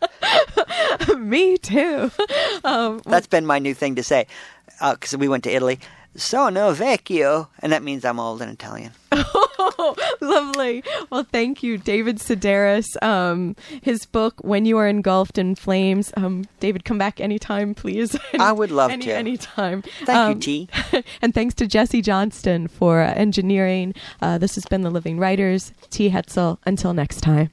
[1.18, 2.12] me too
[2.64, 4.28] um, That's been my new thing to say.
[4.82, 5.80] Because we went to Italy.
[6.16, 7.48] Sono vecchio.
[7.60, 8.92] And that means I'm old in Italian.
[9.16, 15.54] oh, lovely well thank you david sedaris um, his book when you are engulfed in
[15.54, 19.14] flames um, david come back anytime please I would love Any, to.
[19.14, 21.04] anytime Thank you, Um, T.
[21.22, 23.94] and thanks to Jesse Johnston for uh, engineering.
[24.22, 25.74] Uh, this has been The Living Writers.
[25.92, 26.10] T.
[26.10, 26.58] Hetzel.
[26.66, 27.52] Until next time.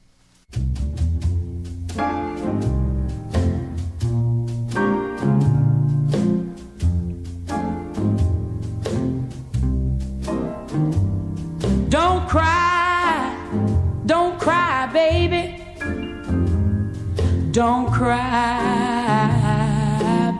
[17.52, 18.16] Don't cry,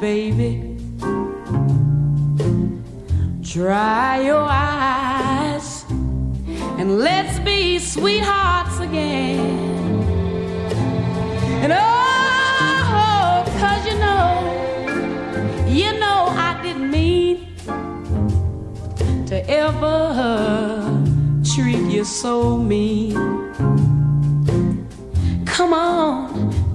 [0.00, 0.76] baby.
[3.40, 5.84] Dry your eyes
[6.78, 9.40] and let's be sweethearts again.
[11.62, 14.46] And oh, cause you know,
[15.66, 17.48] you know I didn't mean
[19.26, 21.02] to ever
[21.44, 23.14] treat you so mean.
[25.44, 26.29] Come on,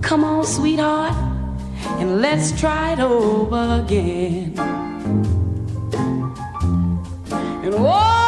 [0.06, 1.16] come on, sweetheart,
[2.00, 4.54] and let's try it over again.
[7.64, 8.25] And oh,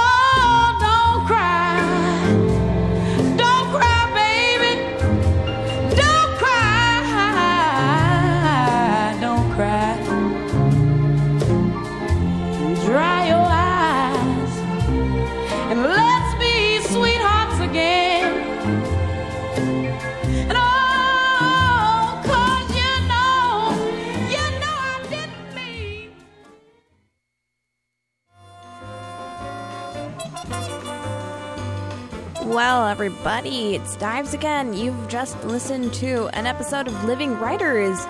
[32.58, 34.74] Well, everybody, it's Dives again.
[34.74, 38.04] You've just listened to an episode of Living Writers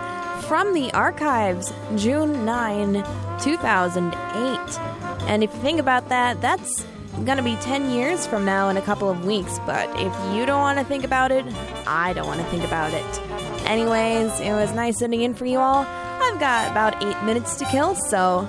[0.48, 3.04] from the archives, June 9,
[3.42, 4.80] 2008.
[5.28, 6.86] And if you think about that, that's
[7.26, 9.60] going to be 10 years from now in a couple of weeks.
[9.66, 11.46] But if you don't want to think about it,
[11.86, 13.22] I don't want to think about it.
[13.66, 15.86] Anyways, it was nice sitting in for you all.
[15.86, 18.44] I've got about eight minutes to kill, so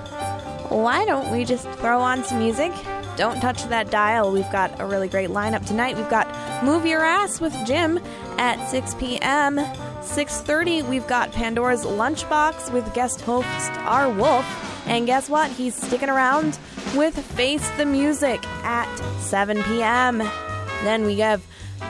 [0.69, 2.71] why don't we just throw on some music?
[3.19, 4.31] Don't touch that dial.
[4.31, 5.97] We've got a really great lineup tonight.
[5.97, 7.99] We've got Move Your Ass with Jim
[8.37, 9.57] at 6 p.m.
[9.57, 14.45] 6:30 we've got Pandora's Lunchbox with guest host R Wolf.
[14.87, 15.51] And guess what?
[15.51, 16.57] He's sticking around
[16.95, 18.87] with Face the Music at
[19.19, 20.19] 7 p.m.
[20.85, 21.45] Then we have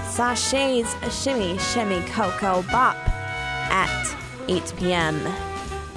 [0.10, 2.98] Sachets Shimmy Shimmy Coco Bop
[3.70, 4.16] at
[4.48, 5.22] 8 p.m.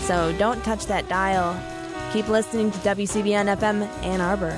[0.00, 1.58] So don't touch that dial.
[2.12, 4.54] Keep listening to WCBN FM Ann Arbor.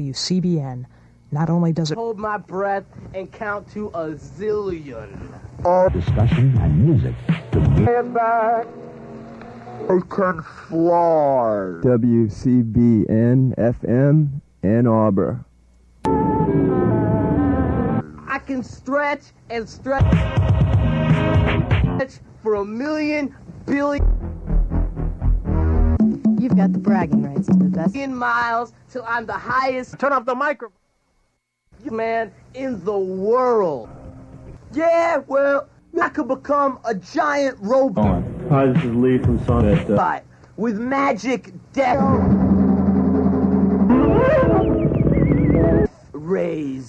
[0.00, 0.86] WCBN
[1.30, 2.84] not only does it hold my breath
[3.14, 5.38] and count to a zillion.
[5.64, 7.14] All discussion and music.
[7.52, 8.66] to Stand back.
[9.88, 11.80] I can fly.
[11.84, 15.44] WCBN FM Ann Arbor.
[18.26, 20.02] I can stretch and stretch
[22.42, 23.34] for a million
[23.66, 24.19] billion
[26.50, 27.94] You've got the bragging rights to the best.
[27.94, 30.00] In miles till I'm the highest.
[30.00, 30.76] Turn off the microphone.
[31.84, 33.88] Man in the world.
[34.72, 35.68] Yeah, well,
[36.02, 39.88] I could become a giant robot Hi, this is Lee from Summit.
[39.88, 40.20] Uh,
[40.56, 42.00] with magic death.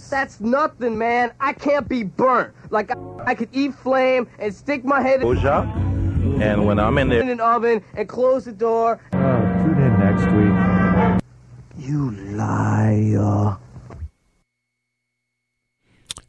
[0.10, 1.32] That's nothing, man.
[1.40, 2.54] I can't be burnt.
[2.72, 2.96] Like, I,
[3.28, 5.38] I could eat flame and stick my head in,
[6.42, 9.00] and when I'm in there in an oven and close the door.
[9.12, 9.41] Tune in
[10.12, 11.88] next week.
[11.88, 13.58] You liar.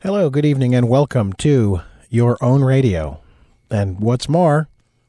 [0.00, 3.20] Hello, good evening, and welcome to your own radio.
[3.70, 4.68] And what's more,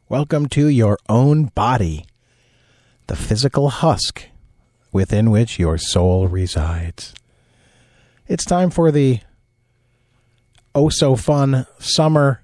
[0.09, 2.05] welcome to your own body,
[3.05, 4.26] the physical husk
[4.91, 7.13] within which your soul resides.
[8.28, 9.19] It's time for the
[10.74, 12.41] oh so fun summer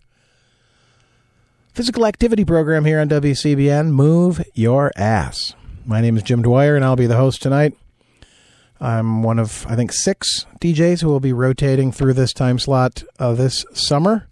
[1.73, 3.87] physical activity program here on WCBN.
[3.91, 5.55] Move your ass.
[5.85, 7.75] My name is Jim Dwyer, and I'll be the host tonight.
[8.79, 13.03] I'm one of, I think, six DJs who will be rotating through this time slot
[13.17, 14.27] uh, this summer.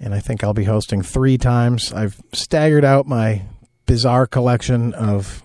[0.00, 1.92] And I think I'll be hosting three times.
[1.92, 3.42] I've staggered out my
[3.86, 5.42] bizarre collection of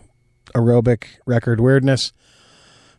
[0.55, 2.13] aerobic record weirdness.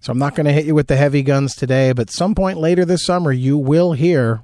[0.00, 2.58] So I'm not going to hit you with the heavy guns today, but some point
[2.58, 4.42] later this summer, you will hear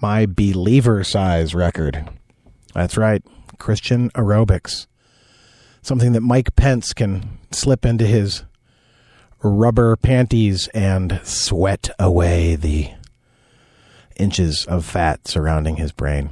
[0.00, 2.08] my Believercise record.
[2.74, 3.22] That's right,
[3.58, 4.87] Christian aerobics.
[5.82, 8.44] Something that Mike Pence can slip into his
[9.42, 12.90] rubber panties and sweat away the
[14.16, 16.30] inches of fat surrounding his brain.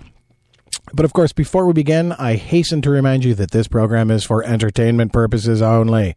[0.93, 4.25] But of course, before we begin, I hasten to remind you that this program is
[4.25, 6.17] for entertainment purposes only.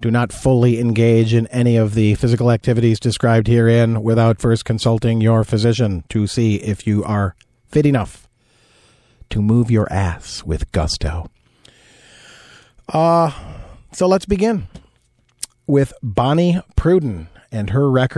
[0.00, 5.20] Do not fully engage in any of the physical activities described herein without first consulting
[5.20, 7.36] your physician to see if you are
[7.68, 8.28] fit enough
[9.30, 11.30] to move your ass with gusto.
[12.88, 13.30] Uh,
[13.92, 14.68] so let's begin
[15.66, 18.12] with Bonnie Prudden and her record.